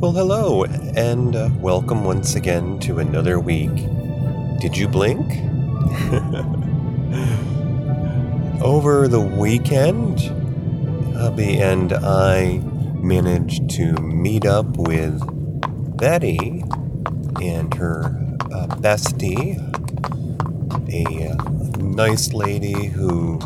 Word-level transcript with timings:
Well, 0.00 0.12
hello, 0.12 0.62
and 0.62 1.34
uh, 1.34 1.50
welcome 1.58 2.04
once 2.04 2.36
again 2.36 2.78
to 2.80 3.00
another 3.00 3.40
week. 3.40 3.74
Did 4.60 4.76
you 4.76 4.86
blink? 4.86 5.26
Over 8.62 9.08
the 9.08 9.20
weekend, 9.20 10.20
hubby 11.16 11.58
and 11.58 11.92
I 11.92 12.58
managed 13.02 13.70
to 13.70 13.94
meet 13.94 14.46
up 14.46 14.76
with 14.76 15.20
Betty 15.96 16.62
and 17.42 17.74
her 17.74 18.04
uh, 18.52 18.68
bestie, 18.76 19.58
a 20.92 21.28
uh, 21.28 21.34
nice 21.78 22.32
lady 22.32 22.86
who 22.86 23.40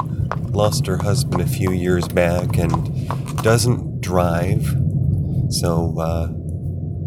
lost 0.50 0.87
her 0.87 0.98
husband 0.98 1.41
a 1.41 1.46
few 1.46 1.73
years 1.73 2.07
back 2.09 2.59
and 2.59 3.09
doesn't 3.43 4.03
drive. 4.03 4.77
So, 5.48 5.98
uh, 5.98 6.32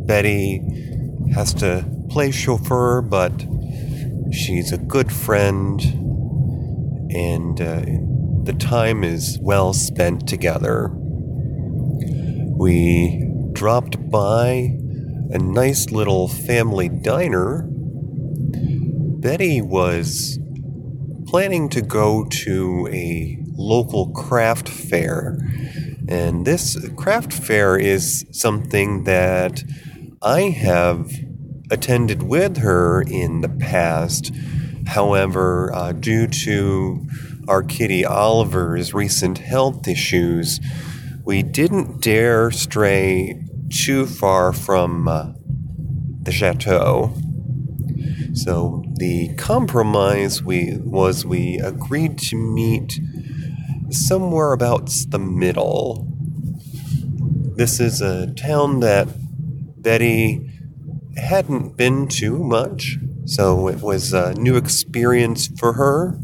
Betty 0.06 0.62
has 1.34 1.54
to 1.56 1.86
play 2.10 2.32
chauffeur, 2.32 3.02
but 3.02 3.46
she's 4.32 4.72
a 4.72 4.78
good 4.78 5.12
friend, 5.12 5.82
and 7.10 7.60
uh, 7.60 7.82
the 8.44 8.56
time 8.58 9.04
is 9.04 9.40
well 9.42 9.74
spent 9.74 10.28
together. 10.28 10.92
We 12.58 13.28
dropped 13.54 14.10
by 14.12 14.78
a 15.32 15.40
nice 15.40 15.90
little 15.90 16.28
family 16.28 16.90
diner. 16.90 17.68
Betty 17.68 19.62
was 19.62 20.38
planning 21.26 21.68
to 21.70 21.82
go 21.82 22.26
to 22.26 22.88
a 22.92 23.40
local 23.54 24.12
craft 24.12 24.70
fair. 24.70 25.38
And 26.08 26.46
this 26.46 26.78
craft 26.96 27.34
fair 27.34 27.78
is 27.78 28.26
something 28.32 29.06
that 29.06 29.64
I 30.26 30.50
have 30.50 31.12
attended 31.70 32.24
with 32.24 32.58
her 32.58 33.04
in 33.04 33.42
the 33.42 33.50
past. 33.50 34.34
However, 34.88 35.72
uh, 35.72 35.92
due 35.92 36.26
to 36.26 37.06
our 37.48 37.62
kitty 37.62 38.04
Oliver's 38.04 38.92
recent 38.92 39.38
health 39.38 39.88
issues, 39.88 40.60
we 41.24 41.44
didn't 41.44 42.02
dare 42.02 42.50
stray 42.50 43.40
too 43.70 44.08
far 44.08 44.52
from 44.52 45.08
uh, 45.08 45.34
the 46.24 46.32
chateau. 46.32 47.14
So 48.34 48.84
the 48.96 49.36
compromise 49.36 50.42
we 50.42 50.80
was 50.80 51.24
we 51.24 51.60
agreed 51.60 52.18
to 52.30 52.36
meet 52.36 53.00
somewhere 53.92 54.54
about 54.54 54.90
the 55.10 55.20
middle. 55.20 56.08
This 57.58 57.80
is 57.80 58.02
a 58.02 58.34
town 58.34 58.80
that 58.80 59.08
Betty 59.86 60.50
hadn't 61.16 61.78
been 61.78 62.08
to 62.08 62.44
much, 62.44 62.98
so 63.26 63.68
it 63.68 63.82
was 63.82 64.14
a 64.14 64.34
new 64.34 64.58
experience 64.58 65.46
for 65.46 65.74
her. 65.74 66.20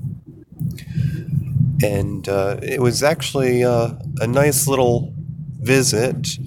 And 1.83 2.27
uh, 2.27 2.57
it 2.63 2.81
was 2.81 3.03
actually 3.03 3.63
uh, 3.63 3.93
a 4.19 4.25
nice 4.25 4.67
little 4.67 5.13
visit. 5.59 6.39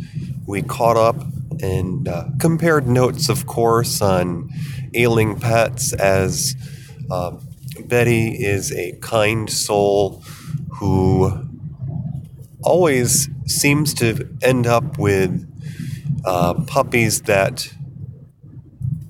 We 0.45 0.63
caught 0.63 0.97
up 0.97 1.25
and 1.63 2.09
uh, 2.09 2.25
compared 2.41 2.89
notes, 2.89 3.29
of 3.29 3.47
course, 3.47 4.03
on 4.03 4.51
ailing 4.93 5.39
pets, 5.39 5.93
as 5.93 6.57
uh, 7.13 7.37
Betty 7.85 8.45
is 8.45 8.73
a 8.73 8.99
kind 9.01 9.49
soul 9.49 10.25
who 10.81 11.47
always 12.65 13.29
seems 13.47 13.95
to 13.95 14.29
end 14.43 14.67
up 14.67 14.99
with 14.99 15.49
uh, 16.25 16.55
puppies 16.67 17.23
that 17.23 17.75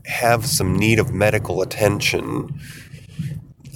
have 0.06 0.46
some 0.46 0.76
need 0.76 0.98
of 0.98 1.12
medical 1.12 1.62
attention. 1.62 2.60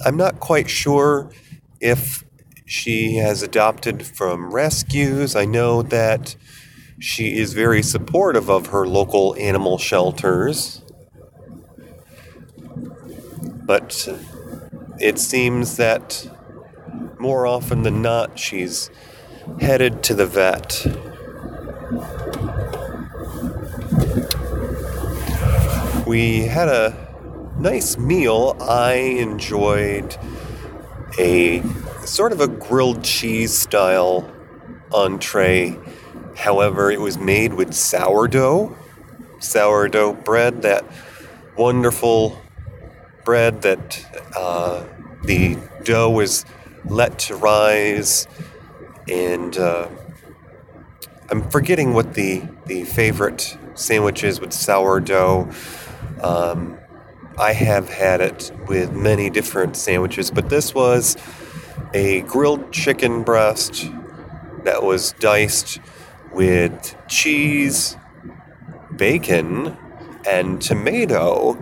I'm 0.05 0.17
not 0.17 0.39
quite 0.39 0.69
sure 0.69 1.31
if 1.79 2.23
she 2.65 3.15
has 3.15 3.41
adopted 3.41 4.05
from 4.05 4.53
rescues. 4.53 5.35
I 5.35 5.45
know 5.45 5.81
that 5.81 6.35
she 6.99 7.37
is 7.37 7.53
very 7.53 7.81
supportive 7.81 8.49
of 8.49 8.67
her 8.67 8.85
local 8.85 9.35
animal 9.39 9.77
shelters. 9.77 10.83
But 13.65 14.07
it 14.99 15.17
seems 15.17 15.77
that 15.77 16.29
more 17.19 17.47
often 17.47 17.83
than 17.83 18.01
not, 18.01 18.37
she's 18.37 18.89
headed 19.59 20.03
to 20.03 20.13
the 20.13 20.25
vet. 20.25 20.85
We 26.09 26.45
had 26.47 26.69
a 26.69 27.53
nice 27.59 27.95
meal. 27.95 28.57
I 28.59 28.93
enjoyed 28.93 30.17
a 31.19 31.61
sort 32.03 32.31
of 32.31 32.41
a 32.41 32.47
grilled 32.47 33.03
cheese 33.03 33.55
style 33.55 34.27
entree. 34.91 35.77
However, 36.35 36.89
it 36.89 36.99
was 36.99 37.19
made 37.19 37.53
with 37.53 37.75
sourdough, 37.75 38.75
sourdough 39.37 40.13
bread, 40.13 40.63
that 40.63 40.83
wonderful 41.55 42.41
bread 43.23 43.61
that 43.61 44.03
uh, 44.35 44.85
the 45.25 45.59
dough 45.83 46.19
is 46.21 46.43
let 46.85 47.19
to 47.19 47.35
rise, 47.35 48.27
and 49.07 49.55
uh, 49.59 49.87
I'm 51.29 51.47
forgetting 51.51 51.93
what 51.93 52.15
the 52.15 52.41
the 52.65 52.83
favorite 52.85 53.55
sandwich 53.75 54.23
is 54.23 54.41
with 54.41 54.53
sourdough. 54.53 55.51
Um, 56.21 56.77
I 57.37 57.53
have 57.53 57.89
had 57.89 58.19
it 58.19 58.51
with 58.67 58.91
many 58.91 59.29
different 59.29 59.77
sandwiches, 59.77 60.29
but 60.29 60.49
this 60.49 60.75
was 60.75 61.15
a 61.93 62.21
grilled 62.21 62.71
chicken 62.71 63.23
breast 63.23 63.89
that 64.63 64.83
was 64.83 65.13
diced 65.13 65.79
with 66.33 66.95
cheese, 67.07 67.95
bacon, 68.95 69.77
and 70.29 70.61
tomato. 70.61 71.57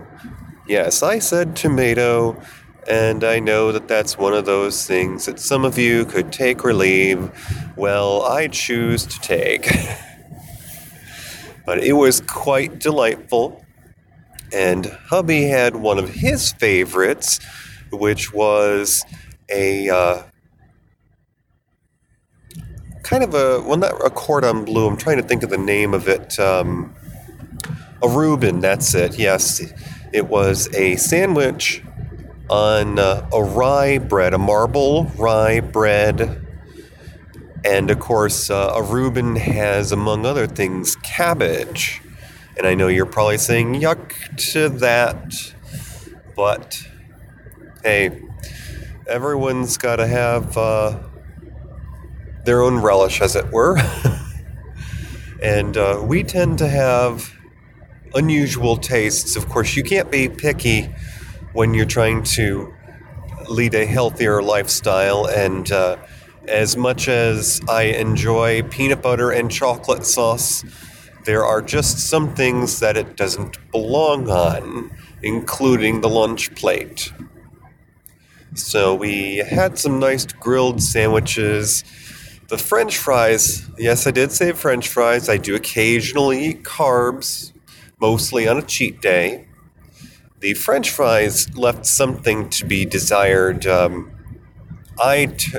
Yes, 0.68 1.04
I 1.04 1.20
said 1.20 1.56
tomato, 1.56 2.42
and 2.90 3.24
I 3.24 3.40
know 3.40 3.72
that 3.72 3.88
that's 3.88 4.18
one 4.18 4.34
of 4.34 4.46
those 4.46 4.86
things 4.88 5.26
that 5.26 5.40
some 5.40 5.64
of 5.64 5.78
you 5.78 6.06
could 6.06 6.32
take 6.32 6.66
or 6.66 6.74
leave. 6.74 7.32
Well, 7.76 8.24
I 8.24 8.48
choose 8.48 9.06
to 9.06 9.20
take. 9.20 9.70
but 11.66 11.84
it 11.84 11.94
was 11.94 12.22
quite 12.22 12.80
delightful. 12.80 13.64
And 14.54 14.86
hubby 14.86 15.44
had 15.44 15.76
one 15.76 15.98
of 16.00 16.10
his 16.10 16.52
favorites, 16.54 17.40
which 17.92 18.34
was 18.34 19.04
a 19.50 19.90
uh, 19.90 20.24
kind 23.04 23.24
of 23.24 23.34
a, 23.34 23.62
well, 23.62 23.78
not 23.78 23.94
a 24.06 24.10
cordon 24.10 24.66
bleu. 24.66 24.88
I'm 24.88 24.98
trying 24.98 25.18
to 25.18 25.24
think 25.24 25.44
of 25.44 25.50
the 25.50 25.58
name 25.58 25.94
of 25.94 26.08
it. 26.08 26.40
Um, 26.40 26.94
a 28.02 28.10
Reuben, 28.10 28.60
that's 28.60 28.94
it. 28.94 29.18
Yes, 29.18 29.62
it 30.14 30.28
was 30.28 30.74
a 30.76 30.96
sandwich 30.98 31.84
on 32.50 33.00
uh, 33.00 33.28
a 33.34 33.44
rye 33.44 33.98
bread, 33.98 34.34
a 34.34 34.38
marble 34.38 35.06
rye 35.18 35.60
bread. 35.60 36.46
And 37.66 37.90
of 37.90 38.00
course, 38.00 38.50
uh, 38.50 38.74
a 38.76 38.84
Reuben 38.84 39.36
has, 39.36 39.92
among 39.92 40.26
other 40.26 40.48
things, 40.48 40.96
cabbage. 40.98 42.02
And 42.58 42.66
I 42.66 42.74
know 42.74 42.88
you're 42.88 43.06
probably 43.06 43.38
saying 43.38 43.76
yuck 43.76 44.14
to 44.54 44.70
that, 44.80 45.54
but 46.36 46.88
hey, 47.84 48.24
everyone's 49.08 49.78
got 49.78 49.98
to 49.98 50.08
have 50.08 50.58
uh, 50.58 51.00
their 52.46 52.64
own 52.64 52.82
relish, 52.82 53.22
as 53.22 53.36
it 53.36 53.52
were. 53.52 53.78
and 55.44 55.78
uh, 55.78 56.02
we 56.04 56.24
tend 56.24 56.58
to 56.58 56.68
have 56.68 57.32
unusual 58.16 58.76
tastes. 58.78 59.36
Of 59.36 59.48
course, 59.50 59.76
you 59.76 59.84
can't 59.84 60.10
be 60.10 60.28
picky 60.28 60.90
when 61.54 61.76
you're 61.76 61.86
trying 61.86 62.24
to 62.24 62.74
lead 63.50 63.76
a 63.76 63.86
healthier 63.86 64.42
lifestyle. 64.42 65.28
And 65.28 65.72
uh, 65.72 65.98
as 66.48 66.76
much 66.76 67.08
as 67.08 67.62
I 67.70 67.84
enjoy 67.84 68.64
peanut 68.64 69.02
butter 69.02 69.30
and 69.30 69.52
chocolate 69.52 70.06
sauce, 70.06 70.64
there 71.28 71.44
are 71.44 71.62
just 71.62 72.00
some 72.00 72.34
things 72.36 72.80
that 72.80 72.96
it 72.96 73.18
doesn't 73.18 73.58
belong 73.74 74.30
on, 74.30 74.90
including 75.22 76.00
the 76.00 76.08
lunch 76.08 76.56
plate. 76.56 77.12
So 78.56 78.96
we 78.96 79.40
had 79.40 79.78
some 79.78 80.00
nice 80.00 80.26
grilled 80.26 80.82
sandwiches. 80.82 81.84
The 82.48 82.58
french 82.58 82.98
fries, 82.98 83.70
yes, 83.78 84.08
I 84.08 84.12
did 84.12 84.32
say 84.32 84.54
french 84.54 84.88
fries. 84.88 85.28
I 85.28 85.36
do 85.36 85.54
occasionally 85.54 86.46
eat 86.46 86.64
carbs, 86.64 87.52
mostly 88.00 88.48
on 88.48 88.58
a 88.58 88.62
cheat 88.62 89.02
day. 89.02 89.50
The 90.40 90.54
french 90.54 90.92
fries 90.92 91.54
left 91.58 91.86
something 91.86 92.50
to 92.52 92.66
be 92.66 92.86
desired. 92.86 93.68
Um, 93.68 94.14
I 94.98 95.26
t- 95.26 95.58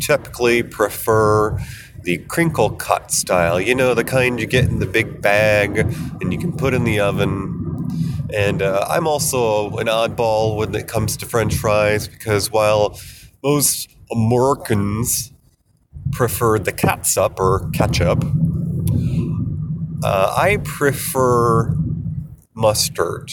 typically 0.00 0.62
prefer 0.62 1.58
the 2.08 2.16
crinkle 2.16 2.70
cut 2.70 3.12
style. 3.12 3.60
You 3.60 3.74
know, 3.74 3.92
the 3.92 4.02
kind 4.02 4.40
you 4.40 4.46
get 4.46 4.64
in 4.64 4.78
the 4.78 4.86
big 4.86 5.20
bag 5.20 5.76
and 5.76 6.32
you 6.32 6.38
can 6.38 6.56
put 6.56 6.72
in 6.72 6.84
the 6.84 7.00
oven. 7.00 7.86
And 8.32 8.62
uh, 8.62 8.86
I'm 8.88 9.06
also 9.06 9.76
an 9.76 9.88
oddball 9.88 10.56
when 10.56 10.74
it 10.74 10.88
comes 10.88 11.18
to 11.18 11.26
French 11.26 11.54
fries 11.54 12.08
because 12.08 12.50
while 12.50 12.98
most 13.44 13.90
Americans 14.10 15.34
prefer 16.10 16.58
the 16.58 16.72
catsup 16.72 17.38
or 17.38 17.68
ketchup, 17.74 18.24
uh, 20.02 20.34
I 20.34 20.56
prefer 20.64 21.76
mustard. 22.54 23.32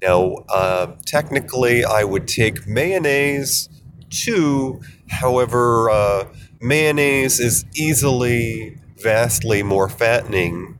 Now, 0.00 0.36
uh, 0.48 0.94
technically, 1.04 1.84
I 1.84 2.02
would 2.02 2.26
take 2.26 2.66
mayonnaise 2.66 3.68
too. 4.08 4.80
However, 5.08 5.90
uh, 5.90 6.24
mayonnaise 6.60 7.40
is 7.40 7.64
easily 7.74 8.78
vastly 8.98 9.62
more 9.62 9.88
fattening 9.88 10.78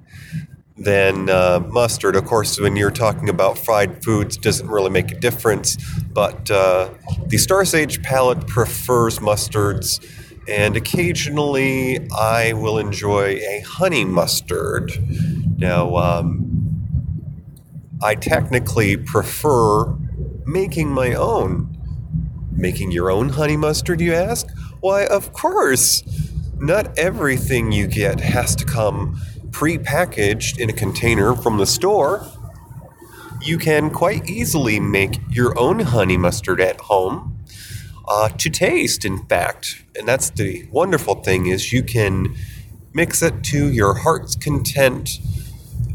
than 0.76 1.28
uh, 1.28 1.60
mustard. 1.68 2.16
Of 2.16 2.24
course, 2.24 2.58
when 2.58 2.76
you're 2.76 2.90
talking 2.90 3.28
about 3.28 3.58
fried 3.58 4.02
foods, 4.02 4.36
doesn't 4.36 4.68
really 4.68 4.90
make 4.90 5.12
a 5.12 5.18
difference. 5.18 5.76
But 6.12 6.50
uh, 6.50 6.90
the 7.26 7.38
Star 7.38 7.64
Sage 7.64 8.02
palate 8.02 8.46
prefers 8.46 9.18
mustards, 9.18 10.04
and 10.48 10.76
occasionally 10.76 12.08
I 12.10 12.54
will 12.54 12.78
enjoy 12.78 13.36
a 13.36 13.62
honey 13.66 14.04
mustard. 14.04 14.92
Now, 15.58 15.96
um, 15.96 16.46
I 18.02 18.14
technically 18.14 18.96
prefer 18.96 19.94
making 20.46 20.88
my 20.88 21.14
own. 21.14 21.76
Making 22.52 22.90
your 22.90 23.10
own 23.10 23.30
honey 23.30 23.56
mustard, 23.56 24.00
you 24.00 24.12
ask? 24.12 24.46
Why, 24.80 25.04
of 25.04 25.32
course. 25.32 26.02
Not 26.58 26.98
everything 26.98 27.72
you 27.72 27.86
get 27.86 28.20
has 28.20 28.54
to 28.56 28.64
come 28.64 29.20
pre-packaged 29.50 30.60
in 30.60 30.70
a 30.70 30.72
container 30.72 31.34
from 31.34 31.56
the 31.56 31.66
store. 31.66 32.26
You 33.42 33.58
can 33.58 33.90
quite 33.90 34.28
easily 34.28 34.78
make 34.78 35.20
your 35.30 35.58
own 35.58 35.80
honey 35.80 36.16
mustard 36.16 36.60
at 36.60 36.80
home. 36.82 37.38
Uh, 38.06 38.28
to 38.28 38.50
taste, 38.50 39.04
in 39.04 39.18
fact, 39.26 39.84
and 39.96 40.06
that's 40.06 40.30
the 40.30 40.66
wonderful 40.72 41.14
thing 41.16 41.46
is 41.46 41.72
you 41.72 41.82
can 41.82 42.34
mix 42.92 43.22
it 43.22 43.44
to 43.44 43.70
your 43.70 43.94
heart's 43.94 44.34
content 44.34 45.18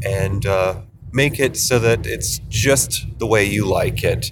and 0.04 0.46
uh, 0.46 0.82
make 1.12 1.40
it 1.40 1.58
so 1.58 1.78
that 1.80 2.06
it's 2.06 2.40
just 2.50 3.06
the 3.20 3.28
way 3.28 3.44
you 3.44 3.66
like 3.66 4.04
it. 4.04 4.32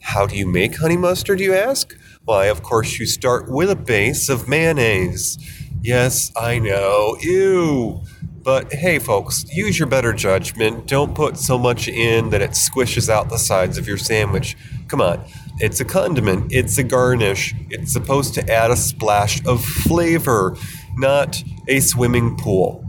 How 0.00 0.26
do 0.26 0.36
you 0.36 0.46
make 0.46 0.76
honey 0.76 0.96
mustard, 0.96 1.40
you 1.40 1.54
ask? 1.54 1.94
Why, 2.28 2.48
of 2.48 2.62
course, 2.62 2.98
you 2.98 3.06
start 3.06 3.48
with 3.48 3.70
a 3.70 3.74
base 3.74 4.28
of 4.28 4.48
mayonnaise. 4.48 5.38
Yes, 5.80 6.30
I 6.36 6.58
know. 6.58 7.16
Ew. 7.22 8.02
But 8.42 8.70
hey, 8.70 8.98
folks, 8.98 9.46
use 9.50 9.78
your 9.78 9.88
better 9.88 10.12
judgment. 10.12 10.86
Don't 10.86 11.14
put 11.14 11.38
so 11.38 11.58
much 11.58 11.88
in 11.88 12.28
that 12.28 12.42
it 12.42 12.50
squishes 12.50 13.08
out 13.08 13.30
the 13.30 13.38
sides 13.38 13.78
of 13.78 13.88
your 13.88 13.96
sandwich. 13.96 14.58
Come 14.88 15.00
on. 15.00 15.24
It's 15.58 15.80
a 15.80 15.86
condiment, 15.86 16.52
it's 16.52 16.76
a 16.76 16.82
garnish. 16.82 17.54
It's 17.70 17.94
supposed 17.94 18.34
to 18.34 18.46
add 18.52 18.70
a 18.70 18.76
splash 18.76 19.42
of 19.46 19.64
flavor, 19.64 20.54
not 20.98 21.42
a 21.66 21.80
swimming 21.80 22.36
pool. 22.36 22.84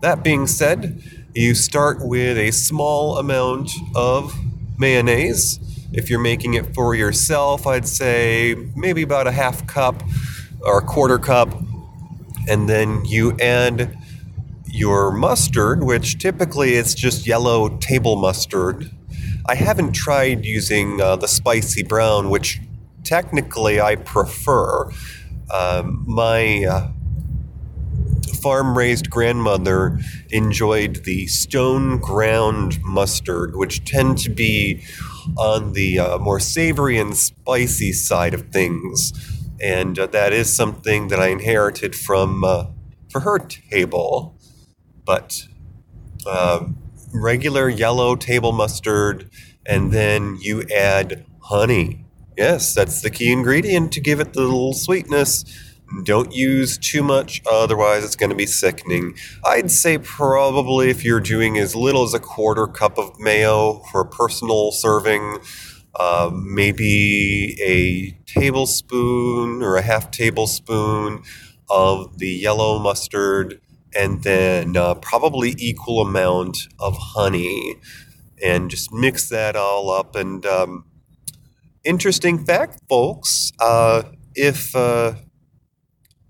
That 0.00 0.24
being 0.24 0.46
said, 0.46 1.02
you 1.34 1.54
start 1.54 1.98
with 2.00 2.38
a 2.38 2.52
small 2.52 3.18
amount 3.18 3.70
of 3.94 4.34
mayonnaise. 4.78 5.60
If 5.92 6.10
you're 6.10 6.20
making 6.20 6.54
it 6.54 6.74
for 6.74 6.94
yourself, 6.94 7.66
I'd 7.66 7.86
say 7.86 8.54
maybe 8.74 9.02
about 9.02 9.26
a 9.26 9.32
half 9.32 9.66
cup 9.66 10.02
or 10.62 10.78
a 10.78 10.82
quarter 10.82 11.18
cup. 11.18 11.54
And 12.48 12.68
then 12.68 13.04
you 13.04 13.36
add 13.38 13.96
your 14.66 15.10
mustard, 15.10 15.82
which 15.82 16.18
typically 16.18 16.74
it's 16.74 16.94
just 16.94 17.26
yellow 17.26 17.76
table 17.78 18.16
mustard. 18.16 18.90
I 19.46 19.54
haven't 19.54 19.92
tried 19.92 20.44
using 20.44 21.00
uh, 21.00 21.16
the 21.16 21.28
spicy 21.28 21.82
brown, 21.82 22.30
which 22.30 22.60
technically 23.04 23.80
I 23.80 23.96
prefer. 23.96 24.90
Um, 25.52 26.04
my 26.06 26.64
uh, 26.64 26.90
farm 28.42 28.76
raised 28.76 29.08
grandmother 29.08 29.98
enjoyed 30.30 31.04
the 31.04 31.26
stone 31.28 31.98
ground 31.98 32.78
mustard, 32.82 33.56
which 33.56 33.84
tend 33.84 34.18
to 34.18 34.30
be 34.30 34.84
on 35.36 35.72
the 35.72 35.98
uh, 35.98 36.18
more 36.18 36.40
savory 36.40 36.98
and 36.98 37.16
spicy 37.16 37.92
side 37.92 38.34
of 38.34 38.48
things. 38.50 39.12
And 39.60 39.98
uh, 39.98 40.06
that 40.08 40.32
is 40.32 40.54
something 40.54 41.08
that 41.08 41.18
I 41.20 41.28
inherited 41.28 41.94
from 41.96 42.44
uh, 42.44 42.66
for 43.10 43.20
her 43.20 43.38
table. 43.38 44.36
But 45.04 45.46
um, 46.26 46.76
regular 47.12 47.68
yellow 47.68 48.16
table 48.16 48.52
mustard, 48.52 49.30
and 49.64 49.92
then 49.92 50.36
you 50.40 50.64
add 50.74 51.24
honey. 51.44 52.04
Yes, 52.36 52.74
that's 52.74 53.00
the 53.00 53.10
key 53.10 53.32
ingredient 53.32 53.92
to 53.92 54.00
give 54.00 54.20
it 54.20 54.34
the 54.34 54.42
little 54.42 54.74
sweetness 54.74 55.44
don't 56.02 56.34
use 56.34 56.78
too 56.78 57.02
much, 57.02 57.42
otherwise, 57.50 58.04
it's 58.04 58.16
going 58.16 58.30
to 58.30 58.36
be 58.36 58.46
sickening. 58.46 59.16
I'd 59.44 59.70
say 59.70 59.98
probably 59.98 60.90
if 60.90 61.04
you're 61.04 61.20
doing 61.20 61.58
as 61.58 61.74
little 61.74 62.02
as 62.02 62.14
a 62.14 62.18
quarter 62.18 62.66
cup 62.66 62.98
of 62.98 63.18
mayo 63.20 63.82
for 63.90 64.00
a 64.00 64.08
personal 64.08 64.72
serving, 64.72 65.38
uh, 65.94 66.30
maybe 66.32 67.56
a 67.62 68.10
tablespoon 68.30 69.62
or 69.62 69.76
a 69.76 69.82
half 69.82 70.10
tablespoon 70.10 71.22
of 71.70 72.18
the 72.18 72.28
yellow 72.28 72.78
mustard, 72.78 73.60
and 73.94 74.22
then 74.22 74.76
uh, 74.76 74.94
probably 74.96 75.54
equal 75.56 76.00
amount 76.00 76.68
of 76.78 76.96
honey, 76.98 77.76
and 78.42 78.70
just 78.70 78.92
mix 78.92 79.28
that 79.30 79.56
all 79.56 79.90
up. 79.90 80.14
And 80.16 80.44
um, 80.44 80.84
interesting 81.84 82.44
fact, 82.44 82.80
folks, 82.88 83.52
uh, 83.58 84.02
if 84.34 84.76
uh, 84.76 85.14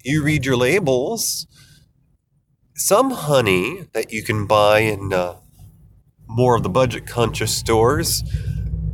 you 0.07 0.23
read 0.23 0.45
your 0.45 0.57
labels. 0.57 1.47
Some 2.77 3.11
honey 3.11 3.89
that 3.93 4.13
you 4.13 4.23
can 4.23 4.47
buy 4.47 4.81
in 4.81 5.13
uh, 5.13 5.37
more 6.29 6.55
of 6.57 6.63
the 6.63 6.69
budget 6.69 7.07
conscious 7.07 7.57
stores 7.57 8.23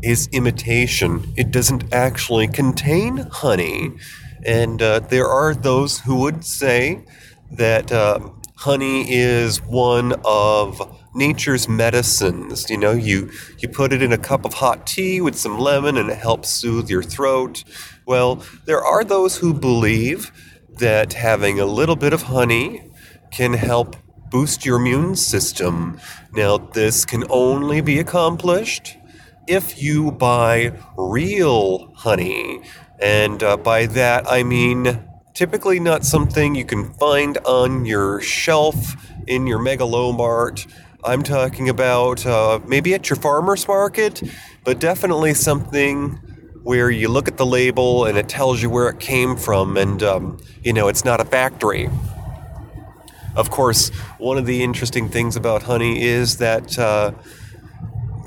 is 0.03 0.29
imitation. 0.32 1.32
It 1.37 1.50
doesn't 1.50 1.93
actually 1.93 2.49
contain 2.49 3.19
honey. 3.31 3.93
And 4.44 4.81
uh, 4.81 5.00
there 5.00 5.29
are 5.29 5.55
those 5.55 6.00
who 6.00 6.17
would 6.20 6.44
say 6.44 7.05
that 7.50 7.93
uh, 7.93 8.31
honey 8.56 9.12
is 9.12 9.62
one 9.62 10.15
of 10.25 10.81
nature's 11.15 11.69
medicines. 11.69 12.70
You 12.70 12.79
know, 12.79 12.93
you, 12.93 13.31
you 13.58 13.69
put 13.69 13.93
it 13.93 14.03
in 14.03 14.13
a 14.13 14.19
cup 14.19 14.46
of 14.46 14.55
hot 14.55 14.86
tea 14.86 15.20
with 15.20 15.36
some 15.36 15.58
lemon 15.58 15.98
and 15.98 16.08
it 16.08 16.19
helps 16.19 16.48
soothe 16.48 16.89
your 16.89 17.03
throat. 17.03 17.65
Well, 18.06 18.43
there 18.65 18.82
are 18.82 19.05
those 19.05 19.36
who 19.36 19.53
believe 19.53 20.32
that 20.82 21.12
having 21.12 21.60
a 21.60 21.65
little 21.65 21.94
bit 21.94 22.12
of 22.12 22.22
honey 22.22 22.91
can 23.31 23.53
help 23.53 23.94
boost 24.31 24.67
your 24.67 24.81
immune 24.81 25.15
system. 25.15 26.01
Now, 26.32 26.58
this 26.58 27.05
can 27.05 27.22
only 27.31 27.81
be 27.81 28.01
accomplished 28.01 28.96
if 29.46 29.81
you 29.81 30.10
buy 30.10 30.72
real 30.96 31.94
honey. 31.94 32.62
And 32.98 33.44
uh, 33.44 33.58
by 33.58 33.86
that, 33.86 34.24
I 34.29 34.43
mean 34.43 35.08
typically 35.34 35.79
not 35.79 36.05
something 36.05 36.56
you 36.56 36.65
can 36.65 36.93
find 36.94 37.39
on 37.39 37.84
your 37.84 38.20
shelf 38.20 38.96
in 39.29 39.46
your 39.46 39.60
megalomart. 39.60 40.67
I'm 41.05 41.22
talking 41.22 41.69
about 41.69 42.27
uh, 42.27 42.58
maybe 42.67 42.93
at 42.94 43.08
your 43.08 43.19
farmer's 43.19 43.69
market, 43.69 44.20
but 44.65 44.81
definitely 44.81 45.34
something 45.34 46.19
where 46.62 46.90
you 46.90 47.08
look 47.08 47.28
at 47.28 47.36
the 47.36 47.46
label 47.46 48.04
and 48.04 48.16
it 48.16 48.28
tells 48.28 48.62
you 48.62 48.70
where 48.70 48.88
it 48.88 49.00
came 49.00 49.36
from, 49.36 49.76
and 49.76 50.02
um, 50.02 50.38
you 50.62 50.72
know 50.72 50.88
it's 50.88 51.04
not 51.04 51.20
a 51.20 51.24
factory. 51.24 51.88
Of 53.34 53.50
course, 53.50 53.88
one 54.19 54.36
of 54.36 54.46
the 54.46 54.62
interesting 54.62 55.08
things 55.08 55.36
about 55.36 55.62
honey 55.62 56.02
is 56.02 56.36
that 56.38 56.78
uh, 56.78 57.12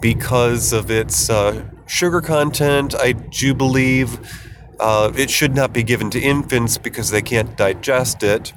because 0.01 0.73
of 0.73 0.89
its 0.89 1.29
uh, 1.29 1.63
sugar 1.85 2.21
content, 2.21 2.95
I 2.95 3.11
do 3.11 3.53
believe 3.53 4.19
uh, 4.79 5.11
it 5.15 5.29
should 5.29 5.55
not 5.55 5.73
be 5.73 5.83
given 5.83 6.09
to 6.11 6.19
infants 6.19 6.77
because 6.77 7.11
they 7.11 7.21
can't 7.21 7.55
digest 7.55 8.23
it. 8.23 8.53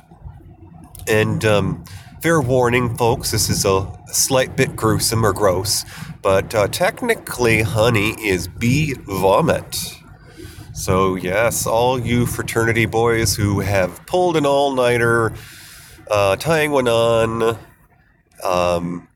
And 1.06 1.44
um, 1.44 1.84
fair 2.22 2.40
warning, 2.40 2.96
folks, 2.96 3.30
this 3.30 3.48
is 3.50 3.64
a 3.64 3.92
slight 4.06 4.56
bit 4.56 4.74
gruesome 4.74 5.24
or 5.24 5.32
gross 5.32 5.84
but 6.22 6.54
uh, 6.54 6.68
technically, 6.68 7.62
honey 7.62 8.10
is 8.20 8.48
bee 8.48 8.94
vomit. 8.94 9.94
So, 10.72 11.16
yes, 11.16 11.66
all 11.66 11.98
you 11.98 12.26
fraternity 12.26 12.86
boys 12.86 13.34
who 13.34 13.60
have 13.60 14.04
pulled 14.06 14.36
an 14.36 14.46
all 14.46 14.74
nighter, 14.74 15.32
uh, 16.10 16.36
tying 16.36 16.70
one 16.70 16.88
on, 16.88 17.58
um, 18.44 19.08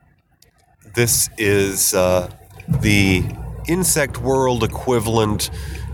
this 0.95 1.29
is 1.39 1.95
uh, 1.95 2.31
the 2.69 3.25
insect 3.69 4.19
world 4.19 4.65
equivalent 4.65 5.51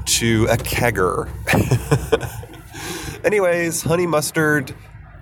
to 0.06 0.46
a 0.50 0.56
kegger. 0.56 1.28
Anyways, 3.24 3.82
honey 3.82 4.06
mustard, 4.06 4.74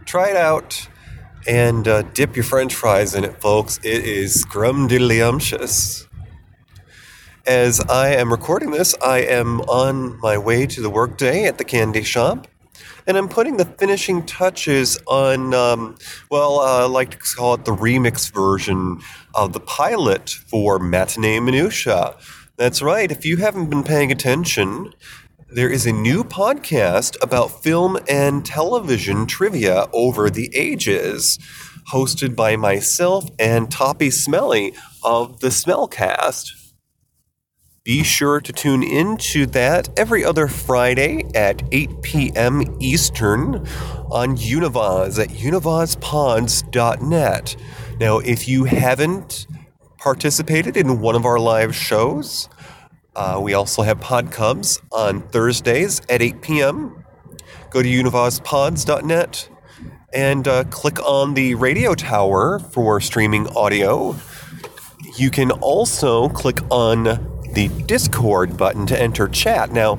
try 0.05 0.31
it 0.31 0.37
out 0.37 0.88
and 1.46 1.86
uh, 1.86 2.02
dip 2.02 2.36
your 2.36 2.44
french 2.44 2.74
fries 2.74 3.14
in 3.14 3.24
it, 3.24 3.40
folks. 3.40 3.78
It 3.82 4.04
is 4.04 4.44
scrumdiddlyumptious. 4.44 6.06
As 7.46 7.80
I 7.82 8.08
am 8.08 8.30
recording 8.32 8.72
this, 8.72 8.94
I 9.04 9.18
am 9.18 9.60
on 9.62 10.18
my 10.20 10.36
way 10.36 10.66
to 10.66 10.80
the 10.80 10.90
workday 10.90 11.44
at 11.44 11.58
the 11.58 11.64
candy 11.64 12.02
shop, 12.02 12.48
and 13.06 13.16
I'm 13.16 13.28
putting 13.28 13.56
the 13.56 13.64
finishing 13.64 14.26
touches 14.26 14.98
on, 15.06 15.54
um, 15.54 15.96
well, 16.28 16.58
uh, 16.58 16.82
I 16.82 16.86
like 16.86 17.12
to 17.12 17.18
call 17.18 17.54
it 17.54 17.64
the 17.64 17.76
remix 17.76 18.32
version 18.32 19.00
of 19.34 19.52
the 19.52 19.60
pilot 19.60 20.30
for 20.30 20.80
Matinee 20.80 21.38
Minutia. 21.38 22.16
That's 22.56 22.82
right, 22.82 23.12
if 23.12 23.24
you 23.24 23.36
haven't 23.36 23.70
been 23.70 23.84
paying 23.84 24.10
attention, 24.10 24.92
there 25.48 25.70
is 25.70 25.86
a 25.86 25.92
new 25.92 26.24
podcast 26.24 27.16
about 27.22 27.62
film 27.62 27.96
and 28.08 28.44
television 28.44 29.26
trivia 29.26 29.86
over 29.92 30.28
the 30.28 30.50
ages, 30.54 31.38
hosted 31.92 32.34
by 32.34 32.56
myself 32.56 33.30
and 33.38 33.70
Toppy 33.70 34.10
Smelly 34.10 34.74
of 35.04 35.38
the 35.38 35.46
Smellcast. 35.48 36.50
Be 37.84 38.02
sure 38.02 38.40
to 38.40 38.52
tune 38.52 38.82
in 38.82 39.16
to 39.18 39.46
that 39.46 39.88
every 39.96 40.24
other 40.24 40.48
Friday 40.48 41.24
at 41.36 41.62
8 41.70 42.02
p.m. 42.02 42.76
Eastern 42.80 43.64
on 44.10 44.36
Univaz 44.36 45.22
at 45.22 45.28
univazpods.net. 45.28 47.56
Now, 48.00 48.18
if 48.18 48.48
you 48.48 48.64
haven't 48.64 49.46
participated 49.98 50.76
in 50.76 51.00
one 51.00 51.14
of 51.14 51.24
our 51.24 51.38
live 51.38 51.76
shows, 51.76 52.48
uh, 53.16 53.40
we 53.42 53.54
also 53.54 53.80
have 53.80 53.99
Podcubs 53.99 54.78
on 54.92 55.23
Thursdays 55.28 56.02
at 56.11 56.20
8 56.20 56.42
p.m. 56.42 57.04
Go 57.70 57.82
to 57.82 57.88
univazpods.net 57.88 59.49
and 60.12 60.46
uh, 60.46 60.64
click 60.64 61.00
on 61.00 61.32
the 61.32 61.54
radio 61.54 61.94
tower 61.94 62.58
for 62.58 63.00
streaming 63.00 63.49
audio. 63.56 64.14
You 65.16 65.30
can 65.30 65.50
also 65.50 66.28
click 66.28 66.61
on 66.70 67.04
the 67.54 67.68
Discord 67.87 68.58
button 68.58 68.87
to 68.87 69.00
enter 69.00 69.28
chat. 69.28 69.73
Now, 69.73 69.99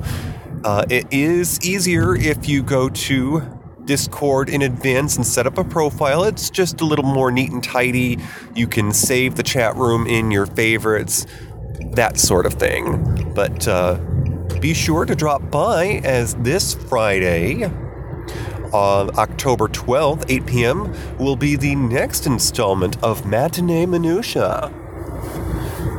uh, 0.63 0.85
it 0.87 1.07
is 1.11 1.59
easier 1.61 2.15
if 2.15 2.47
you 2.47 2.61
go 2.61 2.87
to 2.87 3.41
Discord 3.85 4.49
in 4.49 4.61
advance 4.61 5.15
and 5.15 5.25
set 5.25 5.47
up 5.47 5.57
a 5.57 5.63
profile. 5.63 6.23
It's 6.23 6.51
just 6.51 6.81
a 6.81 6.85
little 6.85 7.05
more 7.05 7.31
neat 7.31 7.51
and 7.51 7.63
tidy. 7.63 8.19
You 8.53 8.67
can 8.67 8.91
save 8.91 9.37
the 9.37 9.43
chat 9.43 9.75
room 9.75 10.05
in 10.05 10.29
your 10.29 10.45
favorites 10.45 11.25
that 11.93 12.17
sort 12.19 12.45
of 12.45 12.53
thing. 12.53 13.31
But 13.33 13.67
uh, 13.67 13.95
be 14.59 14.73
sure 14.73 15.05
to 15.05 15.15
drop 15.15 15.51
by 15.51 16.01
as 16.03 16.35
this 16.35 16.73
Friday, 16.73 17.69
on 18.73 19.17
October 19.17 19.67
12th, 19.67 20.25
8 20.29 20.45
p.m., 20.45 21.17
will 21.17 21.35
be 21.35 21.55
the 21.55 21.75
next 21.75 22.25
installment 22.25 23.01
of 23.03 23.25
Matinee 23.25 23.85
Minutia. 23.85 24.73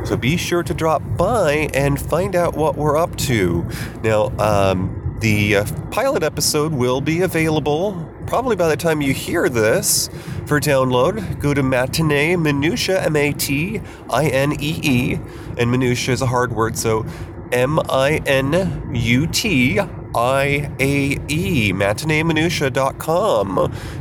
So 0.05 0.17
be 0.17 0.37
sure 0.37 0.63
to 0.63 0.73
drop 0.73 1.01
by 1.17 1.69
and 1.73 1.99
find 1.99 2.35
out 2.35 2.55
what 2.55 2.75
we're 2.75 2.97
up 2.97 3.15
to. 3.17 3.67
Now, 4.03 4.29
um, 4.39 5.17
the 5.21 5.57
uh, 5.57 5.65
pilot 5.91 6.23
episode 6.23 6.73
will 6.73 7.01
be 7.01 7.21
available 7.21 8.08
probably 8.29 8.55
by 8.55 8.67
the 8.67 8.77
time 8.77 9.01
you 9.01 9.11
hear 9.11 9.49
this 9.49 10.07
for 10.45 10.59
download. 10.59 11.39
Go 11.39 11.55
to 11.55 11.63
Matinee 11.63 12.35
Minutia, 12.35 13.01
M 13.01 13.15
A 13.15 13.33
T 13.33 13.81
I 14.07 14.27
N 14.27 14.53
E 14.59 14.79
E, 14.83 15.19
and 15.57 15.71
Minutia 15.71 16.13
is 16.13 16.21
a 16.21 16.27
hard 16.27 16.53
word, 16.53 16.77
so 16.77 17.07
M 17.51 17.79
I 17.89 18.21
N 18.27 18.91
U 18.93 19.25
T 19.25 19.79
I 19.79 20.71
A 20.79 21.17
E, 21.27 21.73
matineeminutia.com. 21.73 23.55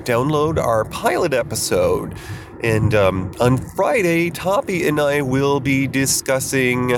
Download 0.04 0.58
our 0.62 0.85
pilot 0.85 1.32
episode. 1.32 2.14
And 2.62 2.94
um, 2.94 3.32
on 3.40 3.56
Friday, 3.56 4.28
Toppy 4.28 4.87
and 4.87 5.00
I 5.00 5.23
will 5.23 5.58
be 5.58 5.87
discussing 5.87 6.92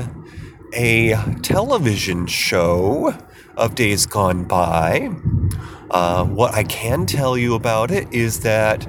a 0.75 1.15
television 1.43 2.27
show 2.27 3.15
of 3.57 3.77
days 3.77 4.07
gone 4.07 4.43
by. 4.43 5.11
Uh, 5.91 6.25
what 6.25 6.55
I 6.55 6.63
can 6.65 7.07
tell 7.07 7.37
you 7.37 7.55
about 7.55 7.91
it 7.91 8.13
is 8.13 8.41
that 8.41 8.87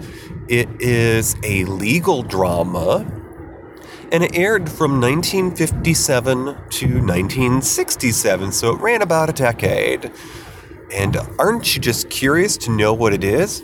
it 0.48 0.70
is 0.79 1.36
a 1.43 1.65
legal 1.65 2.22
drama 2.22 3.05
and 4.12 4.24
it 4.24 4.36
aired 4.36 4.70
from 4.70 5.00
1957 5.00 6.36
to 6.36 6.86
1967, 6.86 8.51
so 8.51 8.74
it 8.75 8.81
ran 8.81 9.01
about 9.01 9.29
a 9.29 9.34
decade. 9.34 10.12
And 10.93 11.17
aren't 11.39 11.75
you 11.75 11.81
just 11.81 12.10
curious 12.10 12.58
to 12.58 12.72
know 12.72 12.93
what 12.93 13.13
it 13.13 13.24
is? 13.24 13.63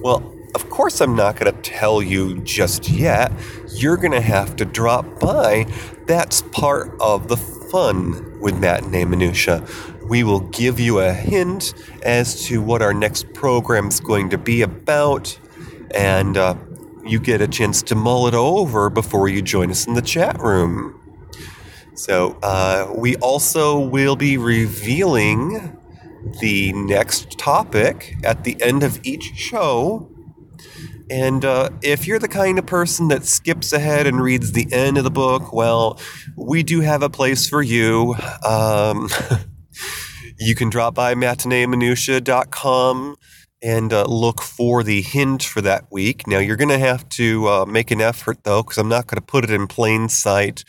Well, 0.00 0.34
of 0.54 0.68
course, 0.68 1.00
I'm 1.00 1.16
not 1.16 1.36
going 1.36 1.52
to 1.52 1.60
tell 1.62 2.02
you 2.02 2.40
just 2.42 2.88
yet. 2.88 3.32
You're 3.70 3.96
going 3.96 4.12
to 4.12 4.20
have 4.20 4.56
to 4.56 4.64
drop 4.64 5.18
by. 5.20 5.66
That's 6.06 6.42
part 6.42 6.94
of 7.00 7.28
the 7.28 7.36
fun 7.36 8.38
with 8.40 8.58
Matinee 8.58 9.04
Minutia. 9.04 9.66
We 10.08 10.24
will 10.24 10.40
give 10.40 10.80
you 10.80 11.00
a 11.00 11.12
hint 11.12 11.74
as 12.02 12.44
to 12.46 12.62
what 12.62 12.80
our 12.80 12.94
next 12.94 13.32
program 13.34 13.88
is 13.88 14.00
going 14.00 14.30
to 14.30 14.38
be 14.38 14.62
about, 14.62 15.38
and 15.94 16.36
uh, 16.36 16.54
you 17.04 17.20
get 17.20 17.40
a 17.40 17.48
chance 17.48 17.82
to 17.84 17.94
mull 17.94 18.26
it 18.26 18.34
over 18.34 18.88
before 18.88 19.28
you 19.28 19.42
join 19.42 19.70
us 19.70 19.86
in 19.86 19.94
the 19.94 20.02
chat 20.02 20.40
room. 20.40 20.94
So, 21.94 22.38
uh, 22.42 22.92
we 22.96 23.16
also 23.16 23.78
will 23.78 24.16
be 24.16 24.38
revealing 24.38 25.76
the 26.40 26.72
next 26.72 27.38
topic 27.38 28.16
at 28.24 28.44
the 28.44 28.60
end 28.62 28.82
of 28.82 29.00
each 29.04 29.34
show. 29.34 30.10
And 31.10 31.44
uh, 31.44 31.70
if 31.82 32.06
you're 32.06 32.18
the 32.18 32.28
kind 32.28 32.58
of 32.58 32.66
person 32.66 33.08
that 33.08 33.24
skips 33.24 33.72
ahead 33.72 34.06
and 34.06 34.20
reads 34.20 34.52
the 34.52 34.70
end 34.72 34.98
of 34.98 35.04
the 35.04 35.10
book, 35.10 35.52
well, 35.52 35.98
we 36.36 36.62
do 36.62 36.80
have 36.80 37.02
a 37.02 37.10
place 37.10 37.48
for 37.48 37.62
you. 37.62 38.14
Um, 38.44 39.08
you 40.38 40.54
can 40.54 40.70
drop 40.70 40.94
by 40.94 41.14
matineeminutia.com 41.14 43.16
and 43.60 43.92
uh, 43.92 44.04
look 44.04 44.40
for 44.40 44.82
the 44.82 45.02
hint 45.02 45.42
for 45.42 45.60
that 45.60 45.90
week. 45.90 46.26
Now, 46.26 46.38
you're 46.38 46.56
going 46.56 46.68
to 46.68 46.78
have 46.78 47.08
to 47.10 47.48
uh, 47.48 47.66
make 47.66 47.90
an 47.90 48.00
effort, 48.00 48.44
though, 48.44 48.62
because 48.62 48.78
I'm 48.78 48.88
not 48.88 49.06
going 49.06 49.20
to 49.20 49.26
put 49.26 49.44
it 49.44 49.50
in 49.50 49.66
plain 49.66 50.08
sight. 50.08 50.64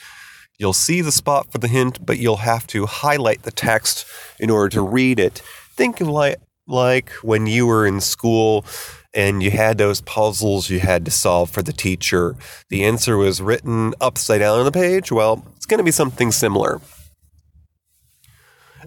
You'll 0.57 0.73
see 0.73 1.01
the 1.01 1.11
spot 1.11 1.51
for 1.51 1.59
the 1.59 1.67
hint, 1.67 2.05
but 2.05 2.17
you'll 2.17 2.37
have 2.37 2.67
to 2.67 2.85
highlight 2.85 3.43
the 3.43 3.51
text 3.51 4.05
in 4.39 4.49
order 4.49 4.69
to 4.69 4.81
read 4.81 5.19
it. 5.19 5.41
Think 5.75 6.01
like, 6.01 6.37
like 6.67 7.11
when 7.21 7.47
you 7.47 7.67
were 7.67 7.85
in 7.85 8.01
school 8.01 8.65
and 9.13 9.41
you 9.41 9.51
had 9.51 9.77
those 9.77 10.01
puzzles 10.01 10.69
you 10.69 10.79
had 10.79 11.05
to 11.05 11.11
solve 11.11 11.49
for 11.49 11.61
the 11.61 11.73
teacher. 11.73 12.35
The 12.69 12.83
answer 12.83 13.17
was 13.17 13.41
written 13.41 13.93
upside 13.99 14.41
down 14.41 14.59
on 14.59 14.65
the 14.65 14.71
page. 14.71 15.11
Well, 15.11 15.43
it's 15.55 15.65
going 15.65 15.79
to 15.79 15.83
be 15.83 15.91
something 15.91 16.31
similar. 16.31 16.79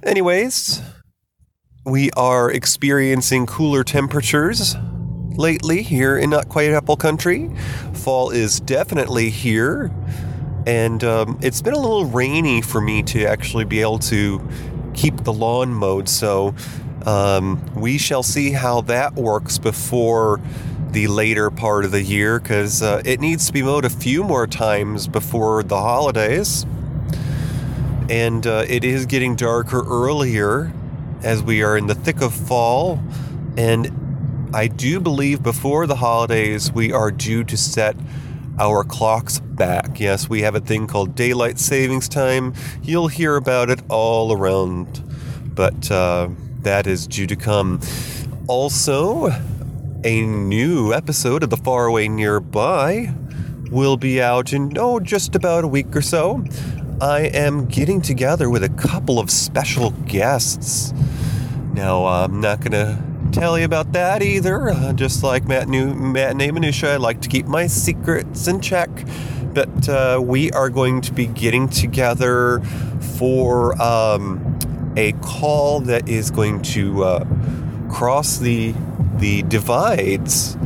Anyways, 0.04 0.82
we 1.86 2.10
are 2.16 2.50
experiencing 2.50 3.46
cooler 3.46 3.84
temperatures 3.84 4.74
lately 5.36 5.82
here 5.82 6.18
in 6.18 6.30
Not 6.30 6.48
Quite 6.48 6.72
Apple 6.72 6.96
Country. 6.96 7.54
Fall 7.92 8.30
is 8.30 8.58
definitely 8.58 9.30
here, 9.30 9.92
and 10.66 11.04
um, 11.04 11.38
it's 11.40 11.62
been 11.62 11.74
a 11.74 11.78
little 11.78 12.04
rainy 12.04 12.60
for 12.60 12.80
me 12.80 13.04
to 13.04 13.24
actually 13.24 13.64
be 13.64 13.80
able 13.80 14.00
to 14.00 14.44
keep 14.92 15.18
the 15.18 15.32
lawn 15.32 15.72
mowed. 15.72 16.08
So 16.08 16.56
um, 17.06 17.64
we 17.76 17.96
shall 17.96 18.24
see 18.24 18.50
how 18.50 18.80
that 18.80 19.14
works 19.14 19.56
before 19.56 20.40
the 20.90 21.06
later 21.06 21.48
part 21.52 21.84
of 21.84 21.92
the 21.92 22.02
year 22.02 22.40
because 22.40 22.82
uh, 22.82 23.02
it 23.04 23.20
needs 23.20 23.46
to 23.46 23.52
be 23.52 23.62
mowed 23.62 23.84
a 23.84 23.90
few 23.90 24.24
more 24.24 24.48
times 24.48 25.06
before 25.06 25.62
the 25.62 25.78
holidays. 25.78 26.66
And 28.12 28.46
uh, 28.46 28.66
it 28.68 28.84
is 28.84 29.06
getting 29.06 29.36
darker 29.36 29.82
earlier 29.88 30.70
as 31.22 31.42
we 31.42 31.62
are 31.62 31.78
in 31.78 31.86
the 31.86 31.94
thick 31.94 32.20
of 32.20 32.34
fall. 32.34 33.02
And 33.56 34.50
I 34.54 34.66
do 34.66 35.00
believe 35.00 35.42
before 35.42 35.86
the 35.86 35.96
holidays, 35.96 36.70
we 36.70 36.92
are 36.92 37.10
due 37.10 37.42
to 37.44 37.56
set 37.56 37.96
our 38.58 38.84
clocks 38.84 39.40
back. 39.40 39.98
Yes, 39.98 40.28
we 40.28 40.42
have 40.42 40.54
a 40.54 40.60
thing 40.60 40.86
called 40.86 41.14
daylight 41.14 41.58
savings 41.58 42.06
time. 42.06 42.52
You'll 42.82 43.08
hear 43.08 43.36
about 43.36 43.70
it 43.70 43.80
all 43.88 44.30
around, 44.30 45.02
but 45.54 45.90
uh, 45.90 46.28
that 46.60 46.86
is 46.86 47.06
due 47.06 47.26
to 47.26 47.34
come. 47.34 47.80
Also, 48.46 49.30
a 50.04 50.20
new 50.20 50.92
episode 50.92 51.42
of 51.42 51.48
The 51.48 51.56
Faraway 51.56 52.08
Nearby 52.08 53.14
will 53.70 53.96
be 53.96 54.20
out 54.20 54.52
in, 54.52 54.76
oh, 54.76 55.00
just 55.00 55.34
about 55.34 55.64
a 55.64 55.68
week 55.68 55.96
or 55.96 56.02
so. 56.02 56.44
I 57.02 57.22
am 57.22 57.66
getting 57.66 58.00
together 58.00 58.48
with 58.48 58.62
a 58.62 58.68
couple 58.68 59.18
of 59.18 59.28
special 59.28 59.90
guests. 59.90 60.92
Now, 61.72 62.06
I'm 62.06 62.40
not 62.40 62.60
going 62.60 62.70
to 62.70 62.96
tell 63.32 63.58
you 63.58 63.64
about 63.64 63.90
that 63.94 64.22
either. 64.22 64.70
Uh, 64.70 64.92
just 64.92 65.24
like 65.24 65.44
Matt 65.48 65.66
New, 65.66 65.94
Matinee 65.94 66.52
Minutia, 66.52 66.94
I 66.94 66.96
like 66.98 67.20
to 67.22 67.28
keep 67.28 67.46
my 67.46 67.66
secrets 67.66 68.46
in 68.46 68.60
check. 68.60 68.88
But 69.52 69.88
uh, 69.88 70.20
we 70.22 70.52
are 70.52 70.70
going 70.70 71.00
to 71.00 71.12
be 71.12 71.26
getting 71.26 71.68
together 71.68 72.60
for 73.18 73.82
um, 73.82 74.56
a 74.96 75.10
call 75.14 75.80
that 75.80 76.08
is 76.08 76.30
going 76.30 76.62
to 76.62 77.02
uh, 77.02 77.24
cross 77.90 78.38
the 78.38 78.74
the 79.16 79.42
divides, 79.42 80.56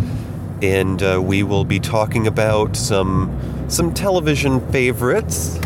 and 0.61 1.03
uh, 1.03 1.19
we 1.25 1.43
will 1.43 1.65
be 1.65 1.81
talking 1.81 2.27
about 2.27 2.77
some 2.77 3.65
some 3.69 3.95
television 3.95 4.61
favorites 4.71 5.59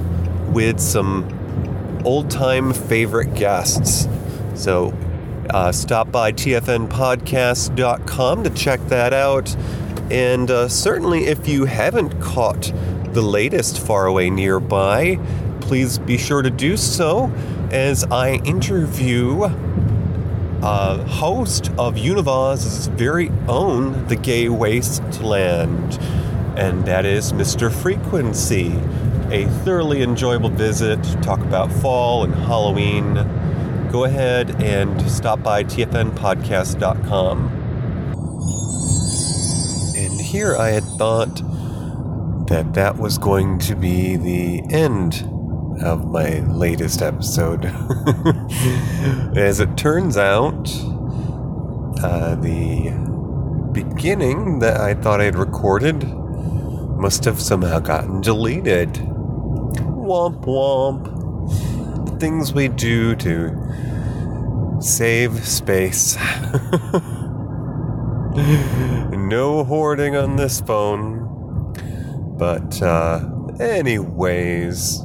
with 0.52 0.80
some 0.80 2.02
old 2.04 2.30
time 2.30 2.72
favorite 2.72 3.34
guests. 3.34 4.06
So 4.54 4.94
uh, 5.50 5.72
stop 5.72 6.12
by 6.12 6.32
tfnpodcast.com 6.32 8.44
to 8.44 8.50
check 8.50 8.80
that 8.86 9.12
out. 9.12 9.56
And 10.10 10.50
uh, 10.50 10.68
certainly, 10.68 11.26
if 11.26 11.46
you 11.48 11.66
haven't 11.66 12.20
caught 12.20 12.72
the 13.12 13.22
latest 13.22 13.78
Faraway 13.78 14.30
Nearby, 14.30 15.20
please 15.60 15.98
be 15.98 16.18
sure 16.18 16.42
to 16.42 16.50
do 16.50 16.76
so 16.76 17.30
as 17.70 18.02
I 18.04 18.34
interview 18.44 19.44
a 20.62 20.98
host 21.06 21.70
of 21.78 21.94
Univaz's 21.94 22.88
very 22.88 23.30
own 23.48 24.06
The 24.08 24.16
Gay 24.16 24.48
Wasteland, 24.48 25.98
and 26.56 26.84
that 26.84 27.06
is 27.06 27.32
Mr. 27.32 27.72
Frequency. 27.72 28.74
A 29.32 29.46
thoroughly 29.64 30.02
enjoyable 30.02 30.50
visit, 30.50 31.00
talk 31.22 31.38
about 31.40 31.70
fall 31.70 32.24
and 32.24 32.34
Halloween. 32.34 33.14
Go 33.92 34.02
ahead 34.04 34.60
and 34.60 35.00
stop 35.08 35.40
by 35.40 35.62
tfnpodcast.com. 35.62 37.46
And 39.96 40.20
here 40.20 40.56
I 40.56 40.70
had 40.70 40.82
thought 40.82 41.36
that 42.48 42.74
that 42.74 42.96
was 42.96 43.18
going 43.18 43.60
to 43.60 43.76
be 43.76 44.16
the 44.16 44.64
end 44.74 45.24
of 45.80 46.10
my 46.10 46.40
latest 46.40 47.00
episode. 47.00 47.66
As 49.36 49.60
it 49.60 49.76
turns 49.76 50.16
out, 50.16 50.68
uh, 52.02 52.34
the 52.34 52.90
beginning 53.72 54.58
that 54.58 54.80
I 54.80 54.94
thought 54.94 55.20
I'd 55.20 55.36
recorded 55.36 56.02
must 56.98 57.24
have 57.24 57.40
somehow 57.40 57.78
gotten 57.78 58.20
deleted. 58.20 59.06
Womp 60.10 60.44
womp. 60.44 61.04
The 62.10 62.16
things 62.18 62.52
we 62.52 62.66
do 62.66 63.14
to 63.14 64.80
save 64.80 65.46
space. 65.46 66.16
no 69.14 69.62
hoarding 69.62 70.16
on 70.16 70.34
this 70.34 70.60
phone. 70.62 71.76
But, 72.36 72.82
uh, 72.82 73.20
anyways, 73.60 75.00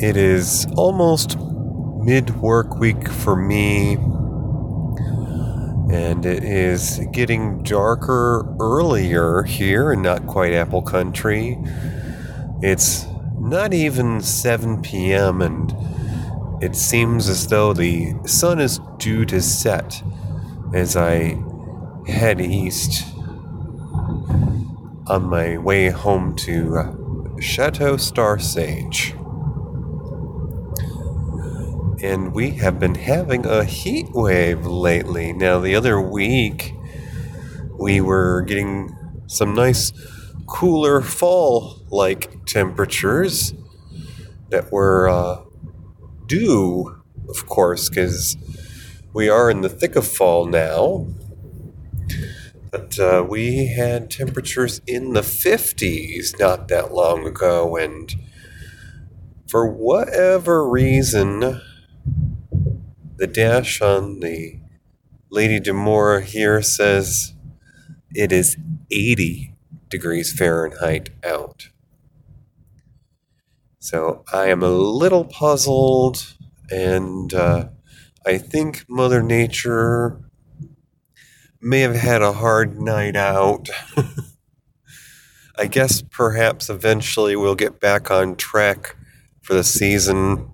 it 0.00 0.18
is 0.18 0.66
almost 0.76 1.38
mid 1.38 2.36
work 2.36 2.78
week 2.78 3.08
for 3.08 3.36
me, 3.36 3.94
and 5.90 6.26
it 6.26 6.44
is 6.44 7.00
getting 7.10 7.62
darker 7.62 8.54
earlier 8.60 9.44
here 9.44 9.92
in 9.92 10.02
not 10.02 10.26
quite 10.26 10.52
Apple 10.52 10.82
Country. 10.82 11.56
It's 12.60 13.06
not 13.46 13.72
even 13.72 14.20
7 14.20 14.82
p.m., 14.82 15.40
and 15.40 15.74
it 16.62 16.74
seems 16.74 17.28
as 17.28 17.46
though 17.46 17.72
the 17.72 18.14
sun 18.26 18.60
is 18.60 18.80
due 18.98 19.24
to 19.26 19.40
set 19.40 20.02
as 20.74 20.96
I 20.96 21.38
head 22.06 22.40
east 22.40 23.04
on 25.06 25.24
my 25.24 25.58
way 25.58 25.90
home 25.90 26.34
to 26.36 26.76
uh, 26.76 27.40
Chateau 27.40 27.96
Star 27.96 28.38
Sage. 28.38 29.14
And 32.02 32.34
we 32.34 32.50
have 32.50 32.80
been 32.80 32.96
having 32.96 33.46
a 33.46 33.64
heat 33.64 34.08
wave 34.10 34.66
lately. 34.66 35.32
Now, 35.32 35.60
the 35.60 35.74
other 35.74 36.00
week, 36.00 36.74
we 37.78 38.00
were 38.00 38.42
getting 38.42 38.94
some 39.26 39.54
nice 39.54 39.92
cooler 40.46 41.00
fall 41.00 41.82
like 41.90 42.44
temperatures 42.46 43.54
that 44.50 44.70
were 44.70 45.08
uh, 45.08 45.42
due, 46.26 47.02
of 47.28 47.46
course, 47.46 47.88
because 47.88 48.36
we 49.12 49.28
are 49.28 49.50
in 49.50 49.60
the 49.60 49.68
thick 49.68 49.96
of 49.96 50.06
fall 50.06 50.46
now. 50.46 51.06
But 52.70 52.98
uh, 52.98 53.24
we 53.28 53.68
had 53.68 54.10
temperatures 54.10 54.80
in 54.86 55.14
the 55.14 55.22
50s 55.22 56.38
not 56.38 56.68
that 56.68 56.92
long 56.92 57.26
ago, 57.26 57.76
and 57.76 58.14
for 59.48 59.66
whatever 59.66 60.68
reason, 60.68 61.60
the 63.16 63.26
dash 63.26 63.80
on 63.80 64.20
the 64.20 64.60
Lady 65.30 65.58
Demora 65.58 66.22
here 66.22 66.60
says 66.60 67.34
it 68.14 68.30
is 68.32 68.56
80 68.90 69.55
degrees 69.96 70.30
Fahrenheit 70.30 71.08
out. 71.24 71.70
So 73.78 74.24
I 74.30 74.48
am 74.48 74.62
a 74.62 74.68
little 74.68 75.24
puzzled, 75.24 76.34
and 76.70 77.32
uh, 77.32 77.68
I 78.26 78.36
think 78.36 78.84
Mother 78.90 79.22
Nature 79.22 80.20
may 81.62 81.80
have 81.80 81.94
had 81.94 82.20
a 82.20 82.32
hard 82.32 82.78
night 82.78 83.16
out. 83.16 83.70
I 85.58 85.66
guess 85.66 86.02
perhaps 86.02 86.68
eventually 86.68 87.34
we'll 87.34 87.54
get 87.54 87.80
back 87.80 88.10
on 88.10 88.36
track 88.36 88.96
for 89.40 89.54
the 89.54 89.64
season. 89.64 90.50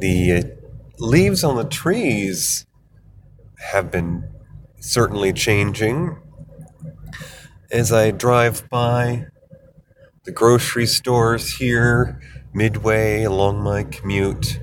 The 0.00 0.52
leaves 0.98 1.44
on 1.44 1.54
the 1.54 1.64
trees 1.64 2.66
have 3.70 3.92
been 3.92 4.28
certainly 4.80 5.32
changing. 5.32 6.16
As 7.72 7.92
I 7.92 8.12
drive 8.12 8.68
by 8.70 9.26
the 10.22 10.30
grocery 10.30 10.86
stores 10.86 11.56
here, 11.56 12.20
midway 12.54 13.24
along 13.24 13.60
my 13.60 13.82
commute, 13.82 14.60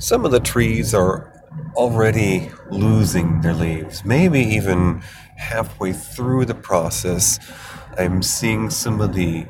some 0.00 0.24
of 0.24 0.32
the 0.32 0.40
trees 0.40 0.92
are 0.92 1.32
already 1.76 2.50
losing 2.68 3.42
their 3.42 3.54
leaves, 3.54 4.04
maybe 4.04 4.40
even 4.40 5.02
halfway 5.36 5.92
through 5.92 6.46
the 6.46 6.54
process. 6.54 7.38
I'm 7.96 8.22
seeing 8.22 8.70
some 8.70 9.00
of 9.00 9.14
the 9.14 9.46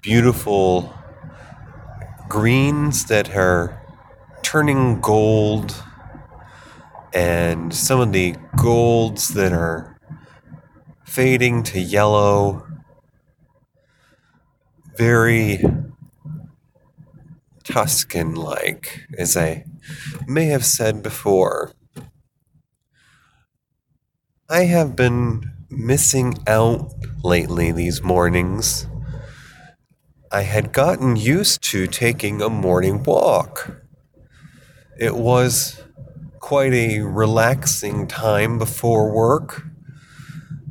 beautiful 0.00 0.94
greens 2.28 3.06
that 3.06 3.34
are 3.34 3.82
turning 4.42 5.00
gold 5.00 5.74
and 7.12 7.74
some 7.74 7.98
of 7.98 8.12
the 8.12 8.36
golds 8.56 9.28
that 9.30 9.52
are 9.52 9.95
fading 11.16 11.62
to 11.62 11.80
yellow. 11.80 12.66
Very 14.98 15.64
Tuscan 17.64 18.34
like, 18.34 19.06
as 19.16 19.34
I 19.34 19.64
may 20.26 20.44
have 20.48 20.62
said 20.62 21.02
before. 21.02 21.72
I 24.50 24.64
have 24.64 24.94
been 24.94 25.52
missing 25.70 26.34
out 26.46 26.92
lately 27.24 27.72
these 27.72 28.02
mornings. 28.02 28.86
I 30.30 30.42
had 30.42 30.70
gotten 30.70 31.16
used 31.16 31.62
to 31.70 31.86
taking 31.86 32.42
a 32.42 32.50
morning 32.50 33.02
walk. 33.02 33.80
It 35.00 35.16
was 35.16 35.82
quite 36.40 36.74
a 36.74 37.00
relaxing 37.00 38.06
time 38.06 38.58
before 38.58 39.10
work, 39.10 39.62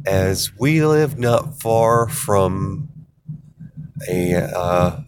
as 0.05 0.51
we 0.59 0.85
live 0.85 1.17
not 1.17 1.59
far 1.59 2.07
from 2.07 2.89
a 4.07 4.35
uh, 4.35 5.01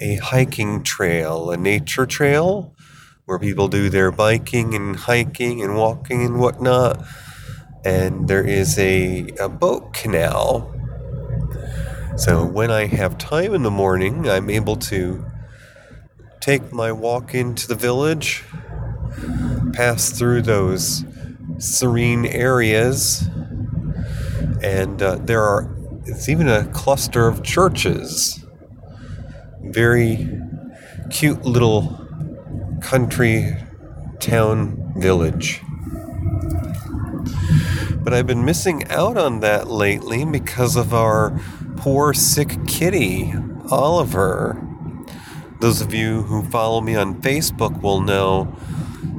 a 0.00 0.16
hiking 0.16 0.82
trail, 0.82 1.50
a 1.50 1.56
nature 1.56 2.06
trail, 2.06 2.74
where 3.24 3.38
people 3.38 3.68
do 3.68 3.90
their 3.90 4.10
biking 4.10 4.74
and 4.74 4.96
hiking 4.96 5.62
and 5.62 5.76
walking 5.76 6.24
and 6.24 6.40
whatnot. 6.40 7.04
And 7.84 8.28
there 8.28 8.44
is 8.44 8.78
a, 8.78 9.28
a 9.40 9.48
boat 9.48 9.92
canal. 9.92 10.74
So 12.16 12.44
when 12.44 12.70
I 12.70 12.86
have 12.86 13.18
time 13.18 13.54
in 13.54 13.62
the 13.62 13.70
morning, 13.70 14.28
I'm 14.28 14.50
able 14.50 14.76
to 14.76 15.24
take 16.40 16.72
my 16.72 16.92
walk 16.92 17.34
into 17.34 17.68
the 17.68 17.74
village, 17.74 18.44
pass 19.72 20.10
through 20.10 20.42
those 20.42 21.04
serene 21.58 22.26
areas, 22.26 23.28
and 24.62 25.02
uh, 25.02 25.16
there 25.16 25.42
are, 25.42 25.76
it's 26.04 26.28
even 26.28 26.48
a 26.48 26.66
cluster 26.72 27.26
of 27.26 27.42
churches 27.42 28.44
very 29.70 30.28
cute 31.10 31.44
little 31.44 32.06
country 32.80 33.56
town 34.20 34.92
village. 34.96 35.62
But 38.02 38.14
I've 38.14 38.26
been 38.26 38.44
missing 38.44 38.88
out 38.88 39.18
on 39.18 39.40
that 39.40 39.68
lately 39.68 40.24
because 40.24 40.76
of 40.76 40.94
our 40.94 41.38
poor 41.76 42.14
sick 42.14 42.66
kitty, 42.66 43.34
Oliver. 43.70 44.64
Those 45.60 45.80
of 45.80 45.92
you 45.92 46.22
who 46.22 46.42
follow 46.44 46.80
me 46.80 46.94
on 46.96 47.20
Facebook 47.20 47.82
will 47.82 48.00
know 48.00 48.56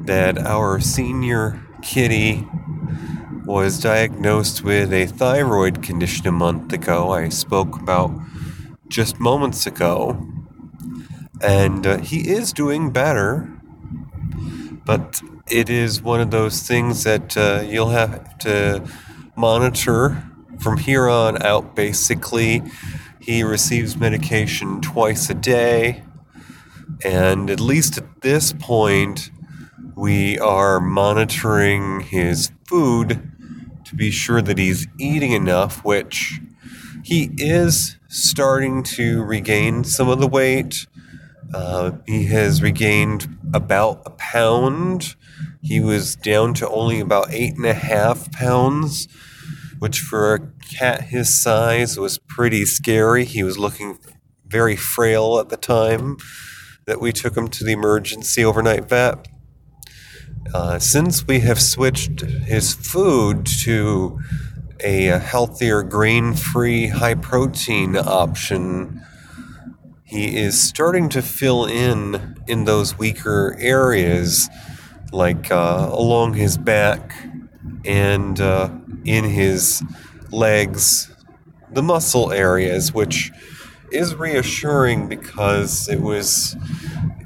that 0.05 0.37
our 0.37 0.79
senior 0.79 1.61
kitty 1.81 2.47
was 3.49 3.79
diagnosed 3.79 4.63
with 4.63 4.93
a 4.93 5.07
thyroid 5.07 5.81
condition 5.81 6.27
a 6.27 6.31
month 6.31 6.71
ago. 6.71 7.09
I 7.09 7.29
spoke 7.29 7.81
about 7.81 8.11
just 8.89 9.19
moments 9.19 9.65
ago. 9.65 10.23
And 11.41 11.87
uh, 11.87 11.97
he 11.97 12.29
is 12.29 12.53
doing 12.53 12.91
better, 12.91 13.51
but 14.85 15.19
it 15.49 15.67
is 15.67 15.99
one 15.99 16.21
of 16.21 16.29
those 16.29 16.61
things 16.61 17.03
that 17.05 17.35
uh, 17.35 17.63
you'll 17.67 17.89
have 17.89 18.37
to 18.39 18.87
monitor 19.35 20.23
from 20.59 20.77
here 20.77 21.09
on 21.09 21.41
out, 21.41 21.75
basically. 21.75 22.61
He 23.19 23.41
receives 23.41 23.97
medication 23.97 24.79
twice 24.79 25.27
a 25.27 25.33
day, 25.33 26.03
and 27.03 27.49
at 27.49 27.59
least 27.59 27.97
at 27.97 28.21
this 28.21 28.53
point, 28.53 29.31
we 29.95 30.37
are 30.37 30.79
monitoring 30.79 32.01
his 32.01 32.51
food 32.67 33.28
to 33.89 33.95
be 33.95 34.11
sure 34.11 34.41
that 34.41 34.59
he's 34.59 34.87
eating 34.99 35.31
enough, 35.31 35.83
which 35.83 36.39
he 37.03 37.31
is 37.37 37.97
starting 38.07 38.83
to 38.83 39.23
regain 39.23 39.83
some 39.83 40.07
of 40.09 40.19
the 40.19 40.27
weight. 40.27 40.85
Uh, 41.53 41.93
he 42.05 42.25
has 42.25 42.61
regained 42.61 43.35
about 43.51 44.03
a 44.05 44.11
pound. 44.11 45.15
He 45.61 45.79
was 45.79 46.15
down 46.15 46.53
to 46.55 46.69
only 46.69 46.99
about 46.99 47.31
eight 47.31 47.55
and 47.55 47.65
a 47.65 47.73
half 47.73 48.31
pounds, 48.31 49.07
which 49.79 49.99
for 49.99 50.35
a 50.35 50.51
cat 50.71 51.01
his 51.05 51.41
size 51.41 51.97
was 51.97 52.19
pretty 52.19 52.65
scary. 52.65 53.25
He 53.25 53.41
was 53.41 53.57
looking 53.57 53.97
very 54.45 54.75
frail 54.75 55.39
at 55.39 55.49
the 55.49 55.57
time 55.57 56.17
that 56.85 57.01
we 57.01 57.11
took 57.11 57.35
him 57.35 57.47
to 57.47 57.63
the 57.63 57.71
emergency 57.71 58.45
overnight 58.45 58.87
vet. 58.87 59.27
Uh, 60.53 60.79
since 60.79 61.27
we 61.27 61.41
have 61.41 61.61
switched 61.61 62.21
his 62.21 62.73
food 62.73 63.45
to 63.45 64.19
a 64.79 65.05
healthier 65.19 65.83
grain 65.83 66.33
free 66.33 66.87
high 66.87 67.13
protein 67.13 67.95
option, 67.95 69.01
he 70.03 70.37
is 70.37 70.61
starting 70.61 71.07
to 71.09 71.21
fill 71.21 71.65
in 71.65 72.35
in 72.47 72.65
those 72.65 72.97
weaker 72.97 73.55
areas, 73.59 74.49
like 75.11 75.51
uh, 75.51 75.89
along 75.91 76.33
his 76.33 76.57
back 76.57 77.13
and 77.85 78.39
uh, 78.41 78.69
in 79.05 79.25
his 79.25 79.83
legs, 80.31 81.11
the 81.71 81.83
muscle 81.83 82.31
areas, 82.31 82.91
which 82.91 83.31
is 83.91 84.15
reassuring 84.15 85.07
because 85.07 85.87
it 85.87 86.01
was 86.01 86.55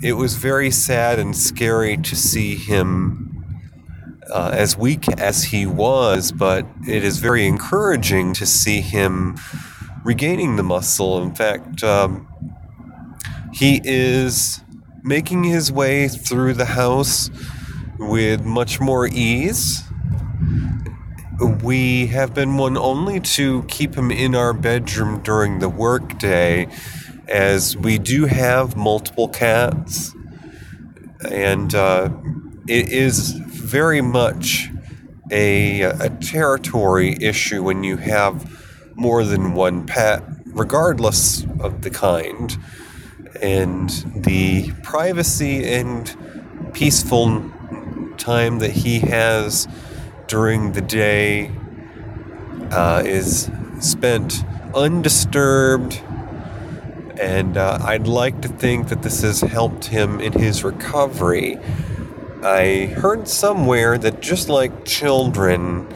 it 0.02 0.14
was 0.14 0.36
very 0.36 0.70
sad 0.72 1.20
and 1.20 1.36
scary 1.36 1.96
to 1.98 2.16
see 2.16 2.56
him 2.56 3.34
uh, 4.30 4.52
as 4.54 4.78
weak 4.78 5.08
as 5.20 5.46
he 5.46 5.66
was, 5.66 6.32
but 6.32 6.66
it 6.88 7.04
is 7.04 7.20
very 7.20 7.48
encouraging 7.48 8.34
to 8.34 8.46
see 8.46 8.82
him 8.82 9.38
regaining 10.04 10.56
the 10.58 10.64
muscle. 10.64 11.22
In 11.22 11.34
fact, 11.34 11.84
um, 11.84 12.28
he 13.54 13.80
is 13.84 14.62
making 15.04 15.44
his 15.44 15.72
way 15.72 16.08
through 16.08 16.54
the 16.54 16.66
house 16.66 17.30
with 18.00 18.44
much 18.44 18.80
more 18.82 19.08
ease. 19.08 19.84
We 21.44 22.08
have 22.08 22.34
been 22.34 22.58
one 22.58 22.78
only 22.78 23.20
to 23.20 23.64
keep 23.64 23.96
him 23.96 24.12
in 24.12 24.34
our 24.34 24.54
bedroom 24.54 25.22
during 25.24 25.60
the 25.60 25.68
workday, 25.68 26.68
as 27.28 27.76
we 27.76 27.98
do 27.98 28.26
have 28.26 28.78
multiple 28.78 29.28
cats, 29.28 30.16
and 31.30 31.76
uh, 31.76 32.10
it 32.68 32.90
is 32.90 33.32
very 33.32 34.02
much 34.02 34.70
a, 35.32 35.82
a 35.82 36.10
territory 36.10 37.18
issue 37.20 37.62
when 37.62 37.84
you 37.84 37.98
have 37.98 38.50
more 38.96 39.26
than 39.26 39.54
one 39.54 39.86
pet, 39.86 40.24
regardless 40.46 41.46
of 41.60 41.82
the 41.82 41.90
kind. 41.90 42.58
And 43.42 43.90
the 44.16 44.72
privacy 44.84 45.66
and 45.66 46.16
peaceful 46.74 47.52
time 48.18 48.60
that 48.60 48.72
he 48.72 49.00
has 49.00 49.68
during 50.34 50.72
the 50.72 50.82
day 50.82 51.52
uh, 52.72 53.04
is 53.06 53.52
spent 53.80 54.44
undisturbed. 54.74 56.02
And 57.22 57.56
uh, 57.56 57.78
I'd 57.82 58.08
like 58.08 58.42
to 58.42 58.48
think 58.48 58.90
that 58.90 59.04
this 59.04 59.22
has 59.22 59.42
helped 59.42 59.86
him 59.86 60.20
in 60.20 60.34
his 60.34 60.64
recovery 60.64 61.60
I 62.44 62.88
heard 62.88 63.30
somewhere 63.30 63.98
that 63.98 64.22
just 64.22 64.50
like 64.50 64.84
children, 64.84 65.88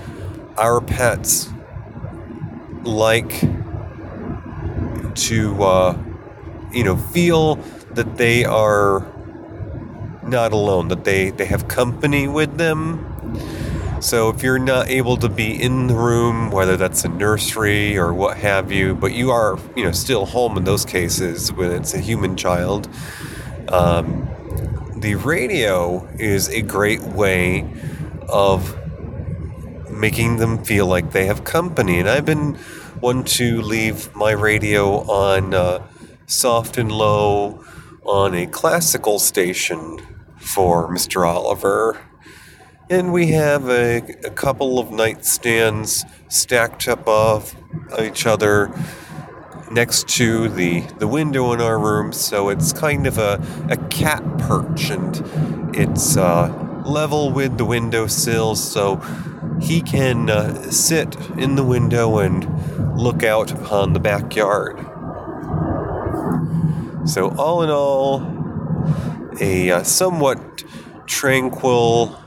our 0.56 0.80
pets 0.80 1.50
like 2.84 3.42
to, 5.16 5.64
uh, 5.64 5.98
you 6.72 6.86
know, 6.86 6.96
feel 6.96 7.56
that 7.96 8.16
they 8.16 8.46
are 8.46 9.06
not 10.24 10.54
alone, 10.54 10.88
that 10.88 11.04
they, 11.04 11.32
they 11.32 11.46
have 11.46 11.68
company 11.68 12.30
with 12.30 12.58
them. 12.58 13.17
So 14.00 14.30
if 14.30 14.44
you're 14.44 14.60
not 14.60 14.90
able 14.90 15.18
to 15.18 15.28
be 15.28 15.60
in 15.60 15.88
the 15.88 15.96
room, 15.96 16.52
whether 16.52 16.78
that's 16.78 17.04
a 17.04 17.10
nursery 17.10 17.98
or 17.98 18.14
what 18.14 18.38
have 18.38 18.72
you, 18.72 18.94
but 18.94 19.12
you 19.12 19.32
are, 19.32 19.58
you 19.76 19.84
know, 19.84 19.92
still 19.92 20.28
home 20.28 20.56
in 20.56 20.66
those 20.66 20.86
cases 20.86 21.52
when 21.52 21.72
it's 21.72 21.96
a 21.96 22.00
human 22.00 22.38
child, 22.38 22.88
um, 23.70 24.30
the 24.96 25.16
radio 25.16 26.08
is 26.20 26.48
a 26.50 26.62
great 26.62 27.02
way 27.02 27.68
of 28.30 28.78
making 29.90 30.38
them 30.38 30.64
feel 30.64 30.86
like 30.86 31.12
they 31.12 31.26
have 31.26 31.44
company. 31.44 32.00
And 32.00 32.08
I've 32.08 32.26
been 32.26 32.54
one 33.00 33.24
to 33.24 33.62
leave 33.62 34.16
my 34.16 34.32
radio 34.32 35.02
on 35.10 35.56
uh, 35.56 35.88
soft 36.28 36.78
and 36.78 36.92
low 36.92 37.64
on 38.04 38.36
a 38.36 38.46
classical 38.46 39.18
station 39.18 40.00
for 40.38 40.88
Mr. 40.88 41.28
Oliver. 41.28 42.07
And 42.90 43.12
we 43.12 43.32
have 43.32 43.68
a, 43.68 43.98
a 44.24 44.30
couple 44.30 44.80
of 44.80 44.88
nightstands 44.88 46.10
stacked 46.30 46.88
up 46.88 47.02
above 47.02 47.54
each 48.00 48.26
other 48.26 48.72
next 49.70 50.08
to 50.08 50.48
the, 50.48 50.80
the 50.98 51.08
window 51.08 51.52
in 51.52 51.60
our 51.60 51.78
room, 51.78 52.14
so 52.14 52.48
it's 52.48 52.72
kind 52.72 53.06
of 53.06 53.18
a, 53.18 53.46
a 53.70 53.76
cat 53.90 54.24
perch 54.38 54.90
and 54.90 55.22
it's 55.76 56.16
uh, 56.16 56.48
level 56.86 57.30
with 57.30 57.58
the 57.58 57.66
windowsill, 57.66 58.56
so 58.56 59.02
he 59.62 59.82
can 59.82 60.30
uh, 60.30 60.72
sit 60.72 61.14
in 61.38 61.56
the 61.56 61.66
window 61.66 62.20
and 62.20 62.98
look 62.98 63.22
out 63.22 63.52
upon 63.52 63.92
the 63.92 64.00
backyard. 64.00 64.78
So, 67.06 67.36
all 67.36 67.64
in 67.64 67.70
all, 67.70 68.22
a 69.42 69.72
uh, 69.72 69.84
somewhat 69.84 70.64
tranquil 71.06 72.18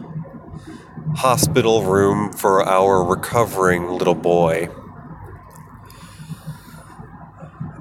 hospital 1.16 1.85
room 1.85 2.33
for 2.33 2.62
our 2.62 3.05
recovering 3.05 3.88
little 3.88 4.14
boy. 4.14 4.68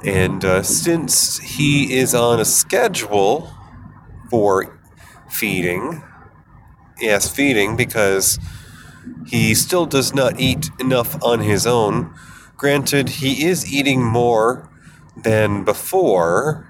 And 0.03 0.43
uh, 0.45 0.63
since 0.63 1.39
he 1.39 1.93
is 1.93 2.15
on 2.15 2.39
a 2.39 2.45
schedule 2.45 3.53
for 4.29 4.79
feeding, 5.29 6.03
yes, 6.99 7.29
feeding, 7.33 7.75
because 7.75 8.39
he 9.27 9.53
still 9.53 9.85
does 9.85 10.13
not 10.13 10.39
eat 10.39 10.69
enough 10.79 11.21
on 11.23 11.41
his 11.41 11.67
own. 11.67 12.13
Granted, 12.57 13.09
he 13.09 13.45
is 13.45 13.71
eating 13.71 14.03
more 14.03 14.69
than 15.15 15.63
before, 15.63 16.67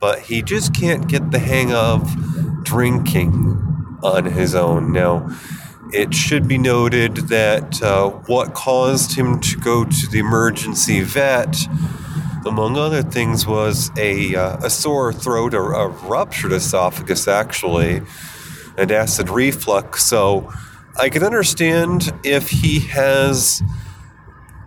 but 0.00 0.20
he 0.20 0.42
just 0.42 0.74
can't 0.74 1.08
get 1.08 1.30
the 1.30 1.38
hang 1.38 1.72
of 1.72 2.64
drinking 2.64 3.71
on 4.02 4.24
his 4.24 4.54
own. 4.54 4.92
Now, 4.92 5.30
it 5.92 6.14
should 6.14 6.48
be 6.48 6.58
noted 6.58 7.16
that 7.28 7.82
uh, 7.82 8.10
what 8.26 8.54
caused 8.54 9.16
him 9.16 9.40
to 9.40 9.56
go 9.58 9.84
to 9.84 10.06
the 10.08 10.18
emergency 10.18 11.02
vet 11.02 11.56
among 12.46 12.76
other 12.76 13.02
things, 13.02 13.46
was 13.46 13.90
a, 13.96 14.34
uh, 14.34 14.56
a 14.64 14.70
sore 14.70 15.12
throat 15.12 15.54
or 15.54 15.74
a 15.74 15.88
ruptured 15.88 16.52
esophagus, 16.52 17.28
actually, 17.28 18.02
and 18.76 18.90
acid 18.90 19.28
reflux. 19.28 20.04
So 20.04 20.52
I 20.98 21.08
can 21.08 21.22
understand 21.22 22.12
if 22.24 22.50
he 22.50 22.80
has 22.80 23.62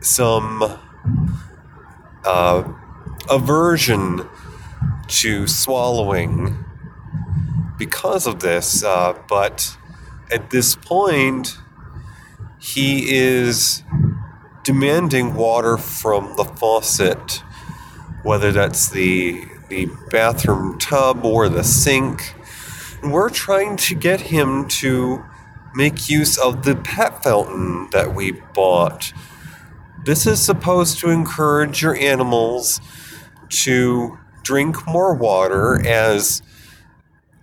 some 0.02 0.80
uh, 2.24 2.64
aversion 3.30 4.28
to 5.08 5.48
swallowing 5.48 6.64
because 7.78 8.28
of 8.28 8.40
this, 8.42 8.84
uh, 8.84 9.14
but 9.28 9.78
at 10.32 10.50
this 10.52 10.76
point, 10.76 11.58
he 12.60 13.16
is 13.16 13.84
demanding 14.64 15.36
water 15.36 15.78
from 15.78 16.36
the 16.38 16.46
faucet 16.46 17.44
whether 18.24 18.52
that's 18.52 18.90
the 18.90 19.46
the 19.70 19.88
bathroom 20.12 20.80
tub 20.80 21.26
or 21.26 21.50
the 21.50 21.64
sink. 21.64 22.36
and 23.02 23.14
we're 23.14 23.30
trying 23.30 23.78
to 23.78 23.96
get 23.96 24.22
him 24.22 24.68
to 24.68 25.24
make 25.76 26.10
use 26.10 26.38
of 26.38 26.64
the 26.66 26.76
pet 26.76 27.24
fountain 27.24 27.88
that 27.92 28.16
we 28.16 28.32
bought. 28.54 29.14
This 30.06 30.26
is 30.28 30.42
supposed 30.42 31.00
to 31.00 31.10
encourage 31.10 31.82
your 31.84 31.96
animals 31.96 32.82
to 33.50 34.18
drink 34.44 34.88
more 34.88 35.14
water 35.16 35.86
as 35.88 36.42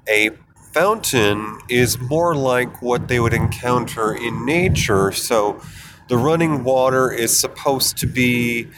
a 0.09 0.31
fountain 0.73 1.59
is 1.69 2.01
more 2.01 2.35
like 2.35 2.81
what 2.83 3.09
they 3.09 3.21
would 3.21 3.35
encounter 3.35 4.15
in 4.15 4.45
nature. 4.47 5.13
So 5.13 5.61
the 6.09 6.17
running 6.17 6.65
water 6.65 7.11
is 7.13 7.39
supposed 7.39 7.97
to 7.99 8.07
be 8.07 8.69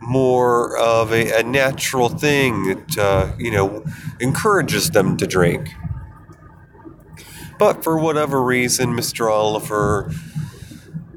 more 0.00 0.76
of 0.76 1.12
a, 1.12 1.40
a 1.40 1.42
natural 1.42 2.08
thing 2.08 2.64
that, 2.64 2.98
uh, 2.98 3.32
you 3.38 3.50
know, 3.50 3.84
encourages 4.20 4.90
them 4.90 5.16
to 5.18 5.26
drink. 5.26 5.70
But 7.58 7.84
for 7.84 7.98
whatever 7.98 8.42
reason, 8.42 8.94
Mr. 8.94 9.30
Oliver 9.30 10.10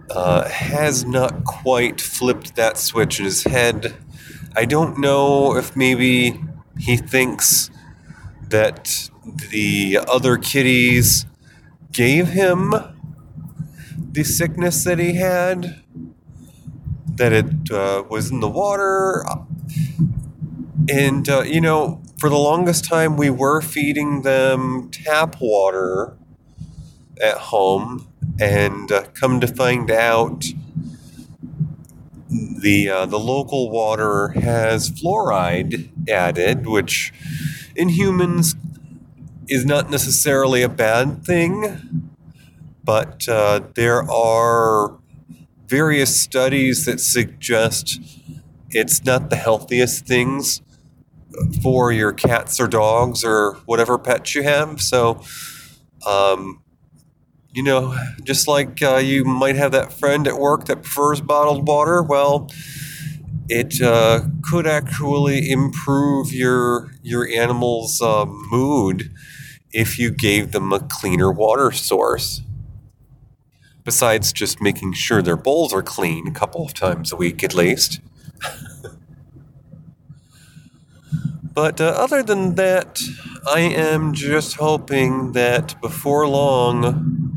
uh, 0.10 0.48
has 0.48 1.06
not 1.06 1.44
quite 1.44 2.00
flipped 2.00 2.56
that 2.56 2.78
switch 2.78 3.20
in 3.20 3.26
his 3.26 3.44
head. 3.44 3.96
I 4.56 4.66
don't 4.66 5.00
know 5.00 5.56
if 5.56 5.76
maybe 5.76 6.42
he 6.78 6.98
thinks 6.98 7.70
that 8.50 9.10
the 9.52 10.00
other 10.08 10.38
kitties 10.38 11.26
gave 11.92 12.30
him 12.30 12.74
the 14.12 14.24
sickness 14.24 14.84
that 14.84 15.00
he 15.00 15.16
had, 15.16 15.82
that 17.16 17.34
it 17.34 17.72
uh, 17.72 18.04
was 18.10 18.32
in 18.32 18.40
the 18.40 18.48
water. 18.48 19.26
And, 20.90 21.28
uh, 21.28 21.42
you 21.42 21.62
know, 21.62 22.02
for 22.18 22.30
the 22.30 22.38
longest 22.38 22.86
time, 22.86 23.18
we 23.18 23.30
were 23.30 23.62
feeding 23.62 24.22
them 24.22 24.90
tap 24.92 25.36
water 25.40 26.18
at 27.22 27.38
home, 27.38 28.08
and 28.40 28.92
uh, 28.92 29.04
come 29.14 29.40
to 29.40 29.48
find 29.48 29.92
out, 29.92 30.46
the 32.30 32.90
uh, 32.90 33.06
the 33.06 33.20
local 33.20 33.70
water 33.70 34.30
has 34.30 34.90
fluoride 34.90 35.90
added, 36.10 36.68
which 36.68 37.14
in 37.76 37.90
humans 37.90 38.56
is 39.48 39.66
not 39.66 39.90
necessarily 39.90 40.62
a 40.62 40.70
bad 40.70 41.24
thing, 41.24 42.10
but 42.84 43.28
uh, 43.28 43.62
there 43.76 44.10
are 44.10 44.98
various 45.68 46.20
studies 46.20 46.86
that 46.86 47.00
suggest 47.00 48.00
it's 48.70 49.04
not 49.04 49.30
the 49.30 49.36
healthiest 49.36 50.06
things 50.06 50.62
for 51.62 51.92
your 51.92 52.14
cats 52.14 52.60
or 52.60 52.68
dogs 52.68 53.24
or 53.24 53.54
whatever 53.66 53.98
pets 53.98 54.36
you 54.36 54.44
have. 54.44 54.82
So, 54.82 55.22
um, 56.06 56.62
you 57.52 57.64
know, 57.64 57.98
just 58.24 58.48
like 58.48 58.82
uh, 58.82 58.98
you 58.98 59.24
might 59.24 59.56
have 59.56 59.72
that 59.72 59.92
friend 59.92 60.28
at 60.28 60.38
work 60.38 60.66
that 60.66 60.84
prefers 60.84 61.22
bottled 61.22 61.68
water, 61.68 62.02
well, 62.04 62.50
it 63.50 63.82
uh, 63.82 64.22
could 64.42 64.68
actually 64.68 65.50
improve 65.50 66.34
your 66.34 66.92
your 67.02 67.28
animal's 67.28 68.02
uh, 68.02 68.26
mood 68.26 69.12
if 69.74 70.00
you 70.00 70.12
gave 70.12 70.52
them 70.52 70.72
a 70.72 70.80
cleaner 70.80 71.32
water 71.32 71.72
source. 71.72 72.42
Besides 73.84 74.34
just 74.34 74.62
making 74.62 74.94
sure 74.94 75.22
their 75.22 75.38
bowls 75.38 75.74
are 75.74 75.84
clean 75.84 76.28
a 76.28 76.32
couple 76.32 76.66
of 76.66 76.74
times 76.74 77.12
a 77.12 77.16
week 77.16 77.44
at 77.44 77.56
least. 77.56 78.02
but 81.54 81.80
uh, 81.80 81.86
other 81.98 82.22
than 82.22 82.56
that, 82.56 83.02
I 83.50 83.62
am 83.62 84.14
just 84.14 84.56
hoping 84.56 85.32
that 85.34 85.80
before 85.82 86.28
long, 86.28 87.28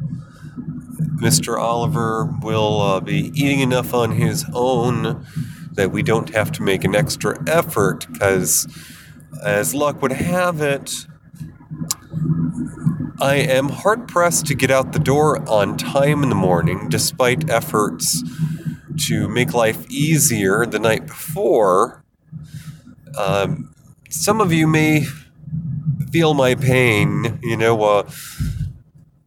Mr. 1.20 1.58
Oliver 1.58 2.24
will 2.42 2.80
uh, 2.80 3.00
be 3.00 3.30
eating 3.34 3.60
enough 3.60 3.94
on 3.94 4.12
his 4.12 4.44
own 4.52 5.24
that 5.72 5.92
we 5.92 6.02
don't 6.02 6.30
have 6.30 6.50
to 6.52 6.62
make 6.62 6.82
an 6.82 6.96
extra 6.96 7.38
effort 7.46 8.06
because, 8.12 8.66
as 9.44 9.74
luck 9.74 10.02
would 10.02 10.12
have 10.12 10.60
it, 10.60 11.06
I 13.20 13.36
am 13.36 13.68
hard 13.68 14.08
pressed 14.08 14.46
to 14.46 14.54
get 14.54 14.70
out 14.70 14.92
the 14.92 14.98
door 14.98 15.46
on 15.48 15.76
time 15.76 16.22
in 16.22 16.28
the 16.28 16.34
morning 16.34 16.88
despite 16.88 17.50
efforts 17.50 18.22
to 19.06 19.28
make 19.28 19.52
life 19.52 19.88
easier 19.90 20.64
the 20.66 20.78
night 20.78 21.06
before. 21.06 22.04
Um, 23.18 23.74
some 24.08 24.40
of 24.40 24.52
you 24.52 24.66
may 24.66 25.06
feel 26.10 26.34
my 26.34 26.54
pain, 26.54 27.38
you 27.42 27.56
know. 27.56 27.82
Uh, 27.82 28.10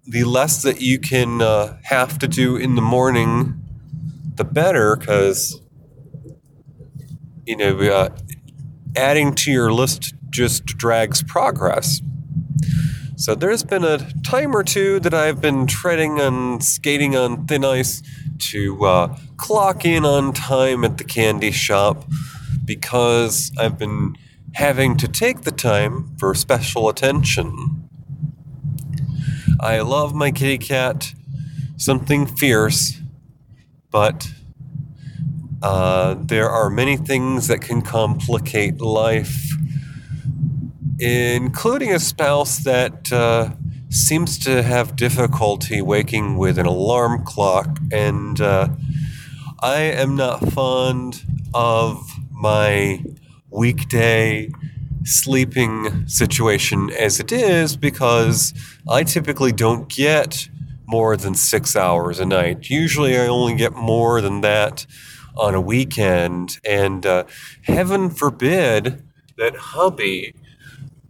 the 0.06 0.24
less 0.24 0.62
that 0.62 0.82
you 0.82 1.00
can 1.00 1.42
uh, 1.42 1.78
have 1.84 2.20
to 2.20 2.28
do 2.28 2.56
in 2.56 2.76
the 2.76 2.82
morning, 2.82 3.64
the 4.36 4.44
better, 4.44 4.96
because 4.96 5.62
you 7.46 7.56
know 7.56 7.78
uh, 7.80 8.10
adding 8.96 9.34
to 9.34 9.52
your 9.52 9.72
list 9.72 10.14
just 10.30 10.66
drags 10.66 11.24
progress. 11.24 12.02
So 13.16 13.36
there's 13.36 13.64
been 13.64 13.84
a 13.84 14.00
time 14.24 14.56
or 14.56 14.64
two 14.64 15.00
that 15.02 15.14
I've 15.14 15.40
been 15.40 15.68
treading 15.68 16.20
and 16.20 16.64
skating 16.64 17.16
on 17.16 17.46
thin 17.46 17.64
ice 17.64 18.02
to 18.50 18.84
uh, 18.86 19.18
clock 19.38 19.86
in 19.86 20.04
on 20.04 20.34
time 20.34 20.84
at 20.84 20.98
the 20.98 21.04
candy 21.04 21.52
shop 21.52 22.06
because 22.66 23.52
I've 23.58 23.78
been 23.78 24.16
having 24.54 24.98
to 24.98 25.08
take 25.08 25.42
the 25.42 25.52
time 25.52 26.16
for 26.18 26.34
special 26.34 26.90
attention. 26.90 27.88
I 29.60 29.82
love 29.82 30.16
my 30.16 30.32
kitty 30.32 30.58
cat, 30.58 31.14
something 31.78 32.26
fierce, 32.26 33.00
but 33.92 34.32
uh, 35.62 36.16
there 36.20 36.50
are 36.50 36.70
many 36.70 36.98
things 36.98 37.48
that 37.48 37.62
can 37.62 37.82
complicate 37.82 38.82
life, 38.82 39.54
including 41.04 41.94
a 41.94 42.00
spouse 42.00 42.60
that 42.60 43.12
uh, 43.12 43.50
seems 43.90 44.40
to 44.40 44.64
have 44.64 44.96
difficulty 44.96 45.82
waking 45.82 46.38
with 46.38 46.58
an 46.58 46.66
alarm 46.66 47.26
clock, 47.26 47.78
and 47.92 48.40
uh, 48.40 48.70
I 49.62 49.82
am 49.82 50.16
not 50.16 50.50
fond 50.52 51.24
of 51.54 52.10
my 52.32 53.04
weekday 53.50 54.50
sleeping 55.04 56.08
situation 56.08 56.90
as 56.98 57.20
it 57.20 57.34
is 57.34 57.76
because 57.76 58.54
I 58.90 59.04
typically 59.04 59.52
don't 59.52 59.90
get 59.90 60.48
more 60.86 61.18
than 61.18 61.36
six 61.36 61.76
hours 61.76 62.20
a 62.20 62.26
night. 62.26 62.70
Usually, 62.70 63.18
I 63.18 63.28
only 63.28 63.56
get 63.56 63.74
more 63.74 64.22
than 64.22 64.42
that 64.42 64.86
on 65.36 65.54
a 65.54 65.62
weekend. 65.62 66.60
And 66.66 67.06
uh, 67.06 67.26
heaven 67.64 68.10
forbid 68.10 69.04
that 69.38 69.56
hubby 69.56 70.34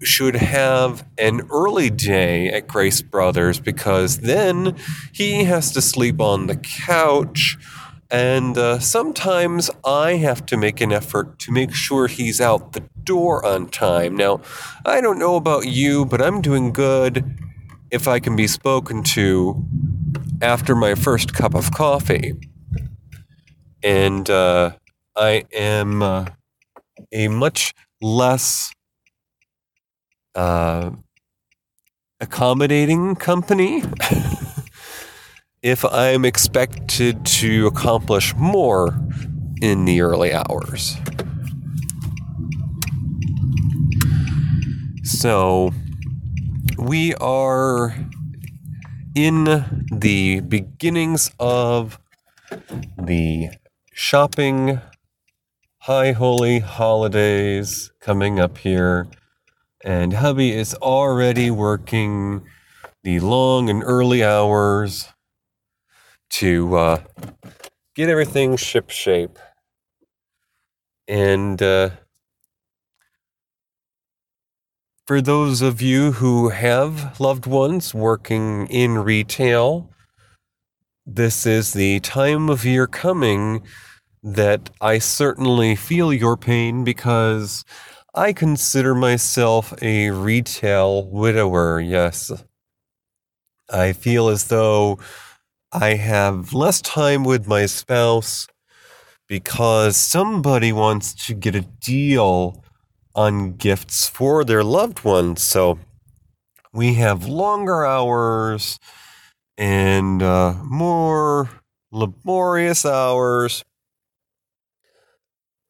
should 0.04 0.36
have 0.36 1.08
an 1.18 1.42
early 1.50 1.90
day 1.90 2.50
at 2.50 2.68
Grace 2.68 3.02
Brothers 3.02 3.60
because 3.60 4.20
then 4.20 4.76
he 5.12 5.44
has 5.46 5.72
to 5.72 5.82
sleep 5.82 6.20
on 6.22 6.48
the 6.48 6.56
couch. 6.56 7.58
And 8.12 8.58
uh, 8.58 8.80
sometimes 8.80 9.72
I 9.84 10.18
have 10.18 10.46
to 10.48 10.58
make 10.58 10.82
an 10.82 10.92
effort 10.92 11.40
to 11.40 11.52
make 11.52 11.74
sure 11.74 12.08
he's 12.08 12.40
out 12.40 12.74
the 12.74 12.84
door 13.04 13.44
on 13.46 13.70
time. 13.70 14.16
Now, 14.16 14.42
I 14.86 15.02
don't 15.02 15.18
know 15.18 15.36
about 15.36 15.66
you, 15.66 16.06
but 16.06 16.22
I'm 16.22 16.42
doing 16.42 16.72
good 16.72 17.40
if 17.90 18.08
I 18.08 18.20
can 18.20 18.36
be 18.36 18.48
spoken 18.48 19.04
to 19.04 19.66
after 20.42 20.76
my 20.76 20.96
first 20.96 21.34
cup 21.34 21.56
of 21.56 21.72
coffee. 21.72 22.34
And 23.82 24.30
uh, 24.30 24.74
I 25.16 25.46
am 25.54 26.02
uh, 26.02 26.26
a 27.12 27.28
much 27.28 27.74
less 28.02 28.74
uh, 30.36 30.92
accommodating 32.20 33.16
company 33.16 33.84
if 35.62 35.86
I'm 35.86 36.26
expected 36.26 37.26
to 37.26 37.68
accomplish 37.68 38.36
more 38.36 39.00
in 39.62 39.86
the 39.86 40.02
early 40.02 40.34
hours. 40.34 40.98
So 45.04 45.72
we 46.78 47.14
are 47.16 47.96
in 49.16 49.44
the 49.92 50.42
beginnings 50.42 51.32
of 51.40 52.00
the 52.98 53.50
shopping 53.94 54.82
high 55.80 56.12
holy 56.14 56.60
holidays 56.60 57.92
coming 58.00 58.40
up 58.40 58.58
here. 58.58 59.08
And 59.84 60.14
hubby 60.14 60.52
is 60.54 60.74
already 60.76 61.52
working 61.52 62.44
the 63.04 63.20
long 63.20 63.70
and 63.70 63.84
early 63.84 64.24
hours 64.24 65.10
to 66.32 66.76
uh, 66.76 67.04
get 67.94 68.08
everything 68.08 68.56
ship 68.56 68.90
shape. 68.90 69.38
And 71.08 71.62
uh, 71.62 71.90
for 75.06 75.20
those 75.20 75.62
of 75.62 75.82
you 75.82 76.14
who 76.14 76.50
have 76.50 77.20
loved 77.20 77.46
ones 77.46 77.94
working 77.94 78.68
in 78.68 79.00
retail, 79.00 79.90
this 81.06 81.46
is 81.46 81.74
the 81.74 82.00
time 82.00 82.50
of 82.50 82.64
year 82.64 82.88
coming 82.88 83.64
that 84.24 84.70
I 84.80 85.00
certainly 85.00 85.76
feel 85.76 86.14
your 86.14 86.38
pain 86.38 86.86
because 86.86 87.66
I 88.16 88.32
consider 88.32 88.94
myself 88.94 89.74
a 89.82 90.12
retail 90.12 91.04
widower, 91.08 91.80
yes. 91.80 92.32
I 93.72 93.94
feel 93.94 94.30
as 94.30 94.50
though 94.50 95.00
I 95.72 95.96
have 95.96 96.54
less 96.54 96.80
time 96.80 97.24
with 97.24 97.48
my 97.48 97.66
spouse 97.66 98.46
because 99.28 99.98
somebody 99.98 100.72
wants 100.72 101.26
to 101.26 101.34
get 101.34 101.56
a 101.56 101.62
deal 101.62 102.64
on 103.16 103.54
gifts 103.54 104.08
for 104.08 104.44
their 104.44 104.64
loved 104.64 105.04
ones. 105.04 105.42
So 105.42 105.80
we 106.72 106.94
have 106.96 107.26
longer 107.26 107.84
hours 107.84 108.78
and 109.58 110.22
uh, 110.22 110.54
more 110.64 111.50
laborious 111.92 112.86
hours, 112.86 113.64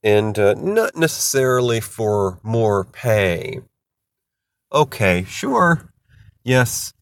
and 0.04 0.38
uh, 0.38 0.54
not 0.56 0.96
necessarily 0.96 1.80
for 1.80 2.40
more 2.44 2.84
pay. 2.84 3.62
Okay, 4.72 5.24
sure. 5.24 5.90
Yes, 6.44 6.94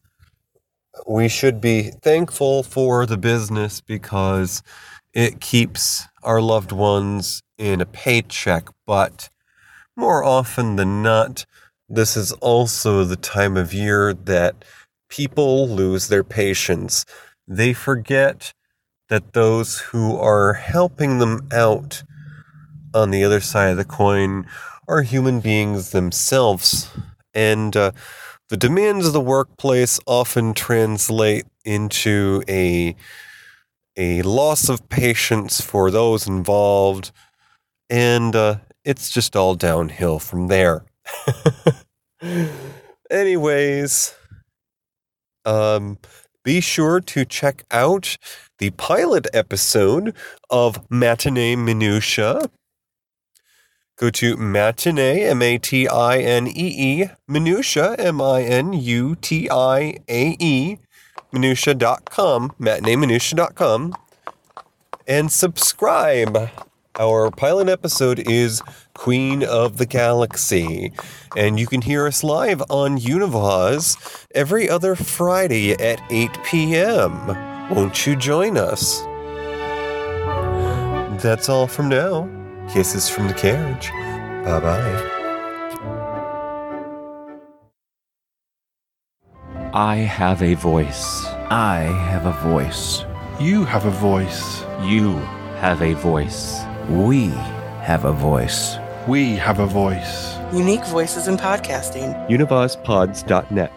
we 1.08 1.28
should 1.28 1.62
be 1.62 1.92
thankful 2.04 2.64
for 2.64 3.06
the 3.06 3.18
business 3.18 3.82
because 3.82 4.62
it 5.14 5.42
keeps 5.42 6.06
our 6.24 6.42
loved 6.42 6.72
ones 6.72 7.42
in 7.58 7.82
a 7.82 7.86
paycheck, 7.86 8.70
but 8.86 9.30
more 9.96 10.24
often 10.24 10.76
than 10.76 11.02
not, 11.02 11.46
this 11.90 12.16
is 12.16 12.32
also 12.34 13.04
the 13.04 13.16
time 13.16 13.58
of 13.58 13.74
year 13.74 14.14
that 14.14 14.64
people 15.10 15.68
lose 15.68 16.08
their 16.08 16.24
patience. 16.24 17.06
They 17.48 17.74
forget 17.74 18.54
that 19.10 19.34
those 19.34 19.80
who 19.80 20.18
are 20.18 20.54
helping 20.54 21.20
them 21.20 21.48
out 21.52 22.04
on 22.94 23.12
the 23.12 23.24
other 23.24 23.40
side 23.40 23.72
of 23.72 23.78
the 23.78 23.86
coin 23.86 24.46
are 24.88 25.02
human 25.02 25.40
beings 25.40 25.92
themselves. 25.92 26.90
And 27.34 27.76
uh, 27.76 27.92
the 28.50 28.58
demands 28.58 29.08
of 29.08 29.14
the 29.14 29.22
workplace 29.22 30.00
often 30.06 30.54
translate 30.54 31.46
into 31.64 32.44
a, 32.50 32.96
a 33.96 34.22
loss 34.24 34.70
of 34.70 34.90
patience 34.90 35.62
for 35.62 35.92
those 35.92 36.28
involved. 36.28 37.12
And 37.90 38.36
uh, 38.36 38.58
it's 38.84 39.10
just 39.10 39.36
all 39.36 39.56
downhill 39.56 40.20
from 40.20 40.48
there. 40.48 40.84
Anyways, 43.12 44.16
um, 45.46 45.98
be 46.44 46.62
sure 46.62 47.00
to 47.00 47.26
check 47.26 47.64
out 47.72 48.18
the 48.58 48.72
pilot 48.72 49.28
episode 49.34 50.16
of 50.50 50.90
Matinee 50.90 51.56
Minutiae. 51.56 52.50
Go 54.02 54.10
to 54.10 54.36
matinee, 54.36 55.26
M 55.26 55.44
A 55.44 55.60
T 55.60 55.88
I 55.88 56.18
N 56.18 56.48
E 56.48 56.54
E, 57.04 57.10
minutiae, 57.28 57.96
M 58.00 58.20
I 58.20 58.42
N 58.42 58.74
U 58.74 59.16
T 59.16 59.48
I 59.48 60.00
A 60.10 60.36
E, 60.40 60.78
minutiae.com, 61.32 62.54
matineeminutiae.com, 62.60 63.94
and 65.08 65.32
subscribe. 65.32 66.50
Our 67.00 67.30
pilot 67.30 67.70
episode 67.70 68.18
is 68.28 68.64
Queen 68.96 69.44
of 69.44 69.78
the 69.78 69.86
Galaxy, 69.86 70.92
and 71.38 71.60
you 71.60 71.68
can 71.68 71.84
hear 71.84 72.08
us 72.08 72.24
live 72.24 72.64
on 72.72 72.98
Univaz 72.98 74.26
every 74.34 74.68
other 74.68 74.96
Friday 74.96 75.74
at 75.74 76.02
8 76.10 76.44
p.m. 76.44 77.28
Won't 77.70 78.08
you 78.08 78.16
join 78.16 78.58
us? 78.58 79.02
That's 81.22 81.50
all 81.50 81.68
from 81.68 81.90
now. 81.90 82.41
Kisses 82.74 83.10
from 83.10 83.28
the 83.28 83.34
carriage. 83.34 83.90
Bye 84.46 84.60
bye. 84.62 85.18
I 89.74 89.96
have 89.98 90.42
a 90.42 90.54
voice. 90.54 91.26
I 91.50 91.80
have 92.10 92.26
a 92.26 92.32
voice. 92.50 93.04
You 93.40 93.66
have 93.66 93.86
a 93.86 93.92
voice. 93.92 94.64
You 94.84 95.16
have 95.60 95.82
a 95.82 95.94
voice. 95.94 96.62
We 96.90 97.28
have 97.82 98.06
a 98.06 98.14
voice. 98.14 98.78
We 99.06 99.36
have 99.36 99.60
a 99.60 99.66
voice. 99.66 100.38
Unique 100.54 100.86
voices 100.86 101.28
in 101.28 101.36
podcasting. 101.36 102.30
Univazpods.net. 102.30 103.72